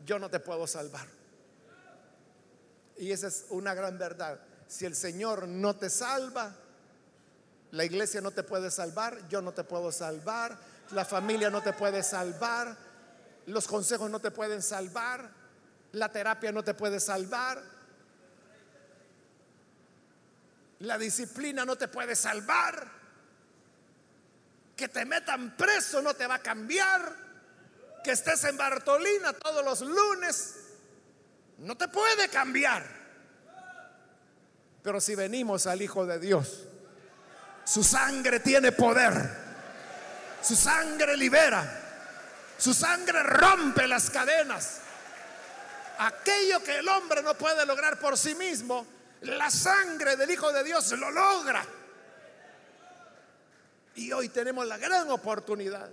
yo 0.06 0.18
no 0.18 0.30
te 0.30 0.40
puedo 0.40 0.66
salvar. 0.66 1.08
Y 2.98 3.12
esa 3.12 3.28
es 3.28 3.46
una 3.50 3.74
gran 3.74 3.98
verdad. 3.98 4.40
Si 4.68 4.86
el 4.86 4.96
Señor 4.96 5.48
no 5.48 5.76
te 5.76 5.90
salva, 5.90 6.56
la 7.72 7.86
iglesia 7.86 8.22
no 8.22 8.32
te 8.32 8.44
puede 8.44 8.70
salvar, 8.70 9.28
yo 9.30 9.42
no 9.42 9.54
te 9.54 9.64
puedo 9.64 9.92
salvar, 9.92 10.58
la 10.92 11.06
familia 11.06 11.50
no 11.50 11.62
te 11.62 11.74
puede 11.74 12.04
salvar, 12.04 12.76
los 13.46 13.68
consejos 13.68 14.10
no 14.10 14.20
te 14.20 14.32
pueden 14.32 14.62
salvar, 14.62 15.30
la 15.94 16.10
terapia 16.10 16.52
no 16.52 16.64
te 16.64 16.74
puede 16.74 17.00
salvar, 17.00 17.62
la 20.80 20.98
disciplina 20.98 21.66
no 21.66 21.76
te 21.76 21.88
puede 21.88 22.16
salvar, 22.16 22.88
que 24.76 24.88
te 24.88 25.06
metan 25.06 25.56
preso 25.56 26.02
no 26.02 26.14
te 26.14 26.26
va 26.28 26.36
a 26.36 26.42
cambiar, 26.42 27.16
que 28.04 28.12
estés 28.12 28.44
en 28.46 28.58
Bartolina 28.58 29.34
todos 29.34 29.64
los 29.64 29.82
lunes 29.82 30.56
no 31.62 31.78
te 31.78 31.88
puede 31.88 32.28
cambiar. 32.30 32.84
Pero 34.82 35.00
si 35.00 35.14
venimos 35.14 35.68
al 35.68 35.82
Hijo 35.82 36.06
de 36.08 36.20
Dios, 36.20 36.64
su 37.64 37.84
sangre 37.84 38.40
tiene 38.40 38.72
poder, 38.72 39.14
su 40.42 40.56
sangre 40.56 41.16
libera, 41.16 41.64
su 42.58 42.74
sangre 42.74 43.22
rompe 43.22 43.88
las 43.88 44.10
cadenas. 44.10 44.81
Aquello 46.00 46.64
que 46.64 46.80
el 46.80 46.88
hombre 46.88 47.22
no 47.22 47.36
puede 47.36 47.66
lograr 47.66 48.00
por 48.00 48.18
sí 48.18 48.36
mismo, 48.36 48.86
la 49.22 49.50
sangre 49.50 50.16
del 50.16 50.32
Hijo 50.32 50.52
de 50.52 50.64
Dios 50.64 50.92
lo 50.92 51.12
logra. 51.12 51.66
Y 53.96 54.12
hoy 54.12 54.30
tenemos 54.30 54.66
la 54.66 54.78
gran 54.78 55.10
oportunidad 55.12 55.90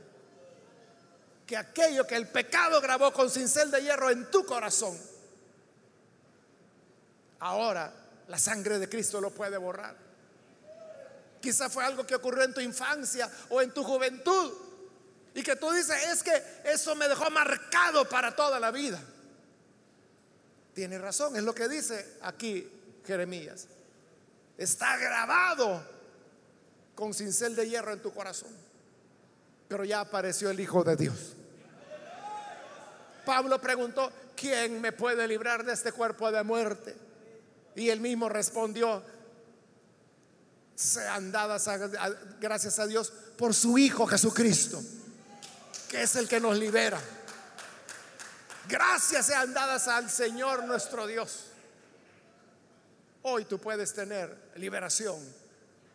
que 1.47 1.57
aquello 1.57 2.07
que 2.07 2.15
el 2.15 2.29
pecado 2.29 2.81
grabó 2.81 3.13
con 3.13 3.31
cincel 3.31 3.71
de 3.71 3.83
hierro 3.83 4.11
en 4.11 4.31
tu 4.31 4.45
corazón, 4.45 4.99
ahora 7.41 7.93
la 8.29 8.39
sangre 8.39 8.79
de 8.79 8.89
Cristo 8.89 9.21
lo 9.21 9.31
puede 9.31 9.57
borrar. 9.57 9.97
Quizá 11.41 11.71
fue 11.71 11.85
algo 11.85 12.07
que 12.07 12.15
ocurrió 12.15 12.45
en 12.45 12.53
tu 12.53 12.61
infancia 12.61 13.31
o 13.49 13.63
en 13.63 13.73
tu 13.73 13.83
juventud. 13.83 14.53
Y 15.35 15.43
que 15.43 15.57
tú 15.57 15.71
dices, 15.71 15.97
es 16.09 16.23
que 16.23 16.63
eso 16.65 16.95
me 16.95 17.09
dejó 17.09 17.31
marcado 17.31 18.09
para 18.09 18.35
toda 18.35 18.59
la 18.59 18.71
vida. 18.71 19.01
Tiene 20.79 20.97
razón, 20.97 21.35
es 21.35 21.43
lo 21.43 21.53
que 21.53 21.67
dice 21.67 22.19
aquí 22.23 22.71
Jeremías. 23.05 23.67
Está 24.57 24.97
grabado 24.97 25.83
con 26.95 27.13
cincel 27.13 27.57
de 27.57 27.69
hierro 27.69 27.93
en 27.93 28.01
tu 28.01 28.15
corazón. 28.15 28.53
Pero 29.67 29.85
ya 29.85 29.99
apareció 29.99 30.51
el 30.51 30.61
Hijo 30.61 30.85
de 30.85 30.95
Dios. 30.95 31.35
Pablo 33.27 33.61
preguntó, 33.61 34.13
¿quién 34.37 34.81
me 34.81 34.93
puede 34.93 35.27
librar 35.27 35.65
de 35.65 35.73
este 35.73 35.91
cuerpo 35.91 36.31
de 36.31 36.45
muerte? 36.45 36.95
Y 37.75 37.89
él 37.89 37.99
mismo 37.99 38.29
respondió, 38.29 39.03
sean 40.77 41.33
dadas 41.33 41.69
gracias 42.39 42.79
a 42.79 42.87
Dios 42.87 43.13
por 43.37 43.53
su 43.53 43.79
Hijo 43.79 44.07
Jesucristo, 44.07 44.81
que 45.89 46.05
es 46.05 46.15
el 46.15 46.29
que 46.29 46.39
nos 46.39 46.57
libera. 46.57 47.01
Gracias 48.69 49.25
sean 49.25 49.55
dadas 49.55 49.89
al 49.89 50.11
Señor 50.11 50.65
nuestro 50.65 51.07
Dios. 51.07 51.47
Hoy 53.23 53.47
tú 53.47 53.59
puedes 53.59 53.95
tener 53.95 54.53
liberación 54.57 55.19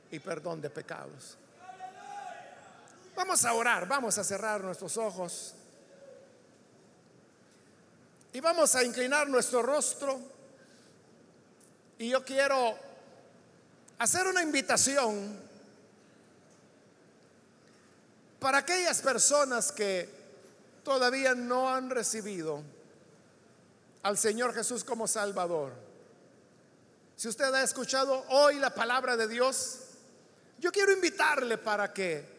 y 0.09 0.17
perdón 0.17 0.59
de 0.59 0.71
pecados. 0.71 1.37
Vamos 3.15 3.45
a 3.45 3.53
orar, 3.53 3.87
vamos 3.87 4.17
a 4.17 4.23
cerrar 4.23 4.63
nuestros 4.63 4.97
ojos. 4.97 5.53
Y 8.33 8.39
vamos 8.39 8.73
a 8.73 8.83
inclinar 8.83 9.29
nuestro 9.29 9.61
rostro. 9.61 10.19
Y 11.99 12.09
yo 12.09 12.25
quiero 12.25 12.75
hacer 13.99 14.25
una 14.25 14.41
invitación 14.41 15.39
para 18.39 18.57
aquellas 18.57 18.99
personas 18.99 19.71
que 19.71 20.22
todavía 20.83 21.33
no 21.33 21.73
han 21.73 21.89
recibido 21.89 22.61
al 24.03 24.17
Señor 24.17 24.53
Jesús 24.53 24.83
como 24.83 25.07
Salvador. 25.07 25.73
Si 27.15 27.27
usted 27.27 27.53
ha 27.53 27.63
escuchado 27.63 28.25
hoy 28.29 28.59
la 28.59 28.73
palabra 28.73 29.15
de 29.15 29.27
Dios, 29.27 29.79
yo 30.59 30.71
quiero 30.71 30.91
invitarle 30.91 31.57
para 31.57 31.93
que 31.93 32.33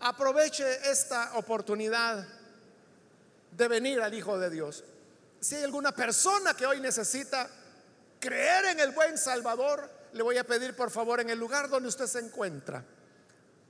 aproveche 0.00 0.90
esta 0.90 1.36
oportunidad 1.36 2.26
de 3.50 3.68
venir 3.68 4.00
al 4.00 4.14
Hijo 4.14 4.38
de 4.38 4.50
Dios. 4.50 4.84
Si 5.40 5.56
hay 5.56 5.64
alguna 5.64 5.92
persona 5.92 6.54
que 6.54 6.66
hoy 6.66 6.80
necesita 6.80 7.50
creer 8.20 8.66
en 8.66 8.80
el 8.80 8.92
buen 8.92 9.18
Salvador, 9.18 9.90
le 10.12 10.22
voy 10.22 10.38
a 10.38 10.44
pedir 10.44 10.74
por 10.76 10.90
favor 10.90 11.20
en 11.20 11.30
el 11.30 11.38
lugar 11.38 11.68
donde 11.68 11.88
usted 11.88 12.06
se 12.06 12.20
encuentra, 12.20 12.84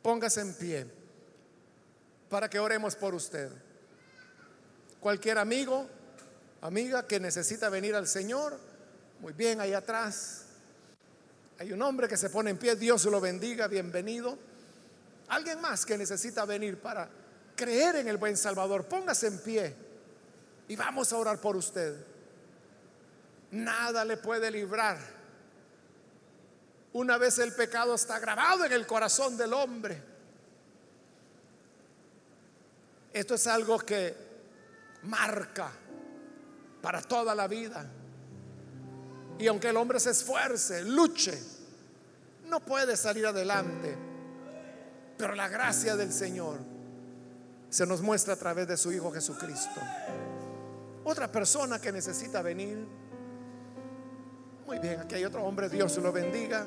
póngase 0.02 0.40
en 0.40 0.54
pie 0.54 0.97
para 2.28 2.48
que 2.48 2.58
oremos 2.58 2.94
por 2.94 3.14
usted. 3.14 3.50
Cualquier 5.00 5.38
amigo, 5.38 5.88
amiga 6.60 7.06
que 7.06 7.20
necesita 7.20 7.68
venir 7.68 7.94
al 7.94 8.06
Señor, 8.06 8.58
muy 9.20 9.32
bien, 9.32 9.60
ahí 9.60 9.72
atrás. 9.72 10.44
Hay 11.58 11.72
un 11.72 11.82
hombre 11.82 12.08
que 12.08 12.16
se 12.16 12.30
pone 12.30 12.50
en 12.50 12.58
pie, 12.58 12.76
Dios 12.76 13.04
lo 13.06 13.20
bendiga, 13.20 13.66
bienvenido. 13.66 14.38
Alguien 15.28 15.60
más 15.60 15.84
que 15.84 15.98
necesita 15.98 16.44
venir 16.44 16.80
para 16.80 17.08
creer 17.56 17.96
en 17.96 18.08
el 18.08 18.16
buen 18.16 18.36
Salvador, 18.36 18.86
póngase 18.86 19.26
en 19.26 19.38
pie 19.40 19.74
y 20.68 20.76
vamos 20.76 21.12
a 21.12 21.16
orar 21.16 21.40
por 21.40 21.56
usted. 21.56 21.96
Nada 23.50 24.04
le 24.04 24.18
puede 24.18 24.50
librar. 24.50 24.98
Una 26.92 27.18
vez 27.18 27.38
el 27.38 27.54
pecado 27.54 27.94
está 27.94 28.18
grabado 28.18 28.64
en 28.64 28.72
el 28.72 28.86
corazón 28.86 29.36
del 29.36 29.52
hombre. 29.52 30.17
Esto 33.12 33.34
es 33.34 33.46
algo 33.46 33.78
que 33.78 34.14
marca 35.02 35.70
para 36.82 37.02
toda 37.02 37.34
la 37.34 37.46
vida. 37.46 37.84
Y 39.38 39.46
aunque 39.46 39.68
el 39.68 39.76
hombre 39.76 40.00
se 40.00 40.10
esfuerce, 40.10 40.84
luche, 40.84 41.38
no 42.46 42.60
puede 42.60 42.96
salir 42.96 43.26
adelante. 43.26 43.96
Pero 45.16 45.34
la 45.34 45.48
gracia 45.48 45.96
del 45.96 46.12
Señor 46.12 46.58
se 47.70 47.86
nos 47.86 48.00
muestra 48.00 48.34
a 48.34 48.36
través 48.36 48.66
de 48.66 48.76
su 48.76 48.92
Hijo 48.92 49.12
Jesucristo. 49.12 49.80
Otra 51.04 51.30
persona 51.30 51.80
que 51.80 51.92
necesita 51.92 52.42
venir. 52.42 52.86
Muy 54.66 54.78
bien, 54.78 55.00
aquí 55.00 55.14
hay 55.14 55.24
otro 55.24 55.42
hombre, 55.44 55.68
Dios 55.68 55.96
lo 55.98 56.12
bendiga. 56.12 56.66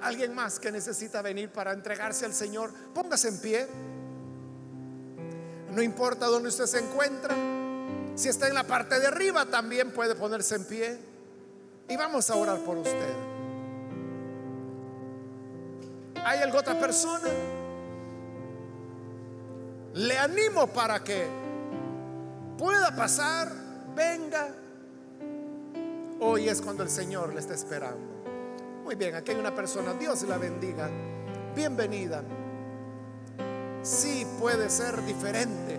Alguien 0.00 0.34
más 0.34 0.58
que 0.58 0.70
necesita 0.70 1.22
venir 1.22 1.50
para 1.50 1.72
entregarse 1.72 2.24
al 2.24 2.34
Señor, 2.34 2.72
póngase 2.94 3.28
en 3.28 3.38
pie. 3.40 3.68
No 5.74 5.82
importa 5.82 6.26
dónde 6.26 6.50
usted 6.50 6.66
se 6.66 6.78
encuentra. 6.78 7.34
Si 8.14 8.28
está 8.28 8.46
en 8.46 8.54
la 8.54 8.62
parte 8.62 9.00
de 9.00 9.08
arriba, 9.08 9.44
también 9.46 9.90
puede 9.90 10.14
ponerse 10.14 10.54
en 10.54 10.64
pie. 10.64 10.98
Y 11.88 11.96
vamos 11.96 12.30
a 12.30 12.36
orar 12.36 12.58
por 12.58 12.78
usted. 12.78 13.14
¿Hay 16.24 16.38
alguna 16.38 16.60
otra 16.60 16.78
persona? 16.78 17.28
Le 19.94 20.18
animo 20.18 20.68
para 20.68 21.02
que 21.02 21.26
pueda 22.56 22.94
pasar, 22.94 23.52
venga. 23.96 24.48
Hoy 26.20 26.48
es 26.48 26.62
cuando 26.62 26.84
el 26.84 26.90
Señor 26.90 27.34
le 27.34 27.40
está 27.40 27.54
esperando. 27.54 28.14
Muy 28.84 28.94
bien, 28.94 29.14
aquí 29.16 29.32
hay 29.32 29.38
una 29.38 29.54
persona, 29.54 29.92
Dios 29.94 30.22
la 30.22 30.38
bendiga. 30.38 30.88
Bienvenida. 31.54 32.22
Sí 33.84 34.26
puede 34.40 34.70
ser 34.70 35.04
diferente. 35.04 35.78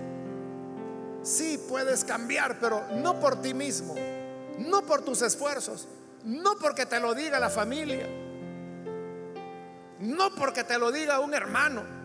Sí 1.23 1.59
puedes 1.67 2.05
cambiar, 2.05 2.59
pero 2.59 2.83
no 3.01 3.19
por 3.19 3.41
ti 3.41 3.55
mismo, 3.55 3.95
no 4.59 4.83
por 4.83 5.01
tus 5.01 5.23
esfuerzos, 5.23 5.87
no 6.23 6.55
porque 6.55 6.85
te 6.85 6.99
lo 6.99 7.15
diga 7.15 7.39
la 7.39 7.49
familia, 7.49 8.07
no 9.99 10.35
porque 10.35 10.63
te 10.63 10.77
lo 10.77 10.91
diga 10.91 11.19
un 11.19 11.33
hermano 11.33 11.95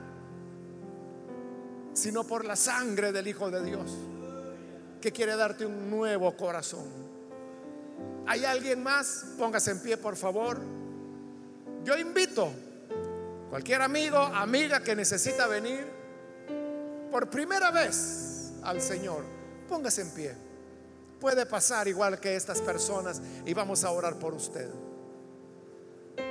sino 1.92 2.24
por 2.24 2.46
la 2.46 2.56
sangre 2.56 3.12
del 3.12 3.28
Hijo 3.28 3.50
de 3.50 3.62
Dios, 3.62 3.90
que 5.02 5.12
quiere 5.12 5.36
darte 5.36 5.66
un 5.66 5.90
nuevo 5.90 6.34
corazón. 6.36 6.86
¿Hay 8.26 8.44
alguien 8.44 8.82
más? 8.82 9.26
Póngase 9.36 9.72
en 9.72 9.82
pie, 9.82 9.96
por 9.96 10.16
favor. 10.16 10.60
Yo 11.84 11.98
invito 11.98 12.50
cualquier 13.50 13.82
amigo, 13.82 14.16
amiga 14.16 14.80
que 14.80 14.96
necesita 14.96 15.46
venir 15.46 15.86
por 17.10 17.28
primera 17.28 17.70
vez 17.70 18.52
al 18.62 18.80
Señor, 18.80 19.24
póngase 19.68 20.02
en 20.02 20.10
pie. 20.10 20.34
Puede 21.20 21.44
pasar 21.44 21.86
igual 21.86 22.18
que 22.18 22.34
estas 22.34 22.62
personas 22.62 23.20
y 23.44 23.52
vamos 23.52 23.84
a 23.84 23.90
orar 23.90 24.18
por 24.18 24.32
usted. 24.32 24.70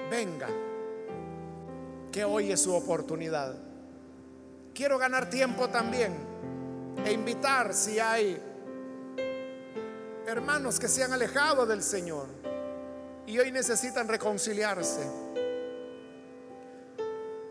Venga, 0.10 0.48
que 2.12 2.24
hoy 2.26 2.52
es 2.52 2.62
su 2.62 2.74
oportunidad 2.74 3.70
quiero 4.80 4.98
ganar 4.98 5.30
tiempo 5.30 5.68
también 5.68 6.16
e 7.06 7.12
invitar 7.12 7.74
si 7.74 8.00
hay 8.00 8.42
hermanos 10.26 10.80
que 10.80 10.88
se 10.88 11.04
han 11.04 11.12
alejado 11.12 11.66
del 11.66 11.84
Señor 11.84 12.28
y 13.28 13.38
hoy 13.40 13.52
necesitan 13.52 14.08
reconciliarse. 14.08 15.02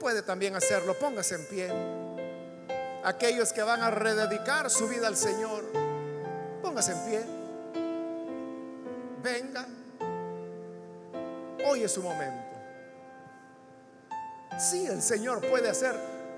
Puede 0.01 0.23
también 0.23 0.55
hacerlo, 0.55 0.99
póngase 0.99 1.35
en 1.35 1.47
pie. 1.47 1.73
Aquellos 3.05 3.53
que 3.53 3.63
van 3.63 3.83
a 3.83 3.91
rededicar 3.91 4.71
su 4.71 4.89
vida 4.89 5.09
al 5.09 5.17
Señor, 5.17 5.65
póngase 6.63 6.93
en 6.93 7.05
pie. 7.05 7.21
Venga. 9.23 9.67
Hoy 11.67 11.83
es 11.83 11.93
su 11.93 12.03
momento. 12.03 12.45
Si 14.59 14.87
el 14.87 15.03
Señor 15.03 15.47
puede 15.49 15.69
hacer 15.69 15.95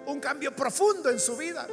un 0.06 0.20
cambio 0.20 0.54
profundo 0.54 1.10
en 1.10 1.18
su 1.18 1.36
vida. 1.36 1.66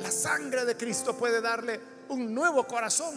La 0.00 0.10
sangre 0.10 0.64
de 0.64 0.76
Cristo 0.76 1.16
puede 1.16 1.40
darle 1.40 1.80
un 2.08 2.34
nuevo 2.34 2.66
corazón. 2.66 3.14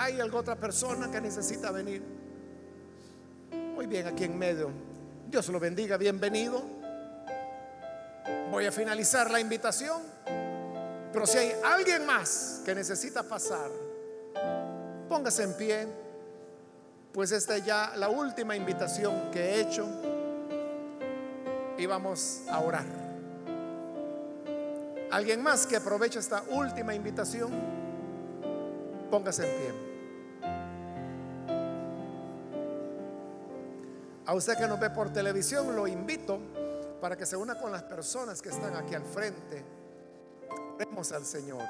¿Hay 0.00 0.18
alguna 0.18 0.40
otra 0.40 0.56
persona 0.56 1.10
que 1.10 1.20
necesita 1.20 1.70
venir? 1.70 2.02
Muy 3.74 3.86
bien, 3.86 4.06
aquí 4.06 4.24
en 4.24 4.38
medio. 4.38 4.70
Dios 5.28 5.46
lo 5.50 5.60
bendiga, 5.60 5.98
bienvenido. 5.98 6.62
Voy 8.50 8.64
a 8.64 8.72
finalizar 8.72 9.30
la 9.30 9.38
invitación. 9.40 10.00
Pero 11.12 11.26
si 11.26 11.36
hay 11.36 11.52
alguien 11.62 12.06
más 12.06 12.62
que 12.64 12.74
necesita 12.74 13.22
pasar, 13.22 13.70
póngase 15.06 15.42
en 15.42 15.54
pie 15.58 15.86
pues 17.12 17.32
esta 17.32 17.56
es 17.56 17.66
ya 17.66 17.92
la 17.96 18.08
última 18.08 18.56
invitación 18.56 19.30
que 19.30 19.40
he 19.40 19.60
hecho 19.60 19.86
y 21.76 21.84
vamos 21.84 22.44
a 22.48 22.60
orar. 22.60 22.86
¿Alguien 25.10 25.42
más 25.42 25.66
que 25.66 25.76
aproveche 25.76 26.20
esta 26.20 26.42
última 26.48 26.94
invitación? 26.94 27.50
Póngase 29.10 29.42
en 29.42 29.58
pie. 29.58 29.89
A 34.30 34.34
usted 34.34 34.56
que 34.56 34.68
nos 34.68 34.78
ve 34.78 34.90
por 34.90 35.12
televisión, 35.12 35.74
lo 35.74 35.88
invito 35.88 36.38
para 37.00 37.16
que 37.16 37.26
se 37.26 37.36
una 37.36 37.58
con 37.58 37.72
las 37.72 37.82
personas 37.82 38.40
que 38.40 38.50
están 38.50 38.76
aquí 38.76 38.94
al 38.94 39.02
frente. 39.02 39.64
Oremos 40.76 41.10
al 41.10 41.24
Señor. 41.26 41.64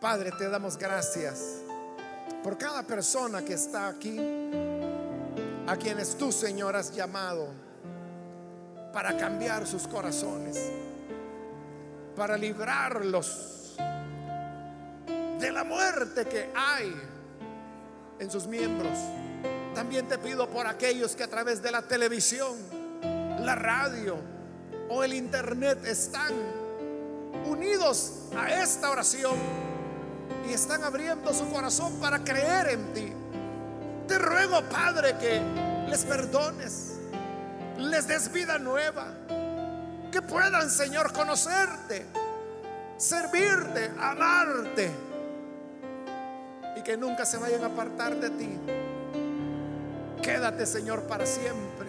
Padre, 0.00 0.30
te 0.38 0.48
damos 0.48 0.78
gracias 0.78 1.56
por 2.44 2.56
cada 2.56 2.84
persona 2.84 3.44
que 3.44 3.54
está 3.54 3.88
aquí, 3.88 4.20
a 5.66 5.76
quienes 5.76 6.16
tú, 6.16 6.30
Señor, 6.30 6.76
has 6.76 6.94
llamado 6.94 7.48
para 8.92 9.16
cambiar 9.16 9.66
sus 9.66 9.88
corazones, 9.88 10.70
para 12.14 12.36
librarlos 12.36 13.74
de 15.40 15.50
la 15.50 15.64
muerte 15.64 16.24
que 16.24 16.52
hay 16.54 16.94
en 18.20 18.30
sus 18.30 18.46
miembros. 18.46 18.96
También 19.78 20.08
te 20.08 20.18
pido 20.18 20.48
por 20.50 20.66
aquellos 20.66 21.14
que 21.14 21.22
a 21.22 21.28
través 21.28 21.62
de 21.62 21.70
la 21.70 21.82
televisión, 21.82 22.56
la 23.38 23.54
radio 23.54 24.16
o 24.88 25.04
el 25.04 25.14
internet 25.14 25.86
están 25.86 26.34
unidos 27.46 28.24
a 28.36 28.60
esta 28.60 28.90
oración 28.90 29.36
y 30.48 30.52
están 30.52 30.82
abriendo 30.82 31.32
su 31.32 31.48
corazón 31.48 31.92
para 32.00 32.24
creer 32.24 32.70
en 32.70 32.92
ti. 32.92 33.12
Te 34.08 34.18
ruego, 34.18 34.62
Padre, 34.62 35.16
que 35.16 35.40
les 35.88 36.04
perdones, 36.04 36.94
les 37.78 38.08
des 38.08 38.32
vida 38.32 38.58
nueva, 38.58 39.06
que 40.10 40.20
puedan, 40.22 40.68
Señor, 40.70 41.12
conocerte, 41.12 42.04
servirte, 42.96 43.92
amarte 43.96 44.90
y 46.76 46.82
que 46.82 46.96
nunca 46.96 47.24
se 47.24 47.36
vayan 47.36 47.62
a 47.62 47.66
apartar 47.66 48.16
de 48.16 48.30
ti. 48.30 48.58
Quédate, 50.22 50.66
Señor, 50.66 51.02
para 51.02 51.26
siempre 51.26 51.88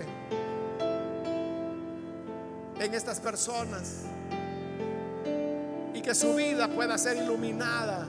en 2.79 2.93
estas 2.93 3.19
personas 3.19 4.03
y 5.93 6.01
que 6.01 6.15
su 6.15 6.33
vida 6.35 6.67
pueda 6.69 6.97
ser 6.97 7.17
iluminada 7.17 8.07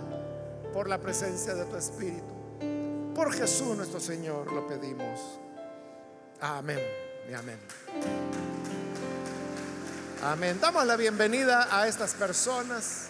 por 0.72 0.88
la 0.88 0.98
presencia 0.98 1.54
de 1.54 1.64
tu 1.64 1.76
Espíritu. 1.76 3.12
Por 3.14 3.32
Jesús 3.32 3.76
nuestro 3.76 4.00
Señor 4.00 4.52
lo 4.52 4.66
pedimos. 4.66 5.40
Amén 6.40 6.80
y 7.28 7.34
amén. 7.34 7.58
Amén. 10.22 10.58
Damos 10.60 10.86
la 10.86 10.96
bienvenida 10.96 11.68
a 11.70 11.88
estas 11.88 12.14
personas 12.14 13.08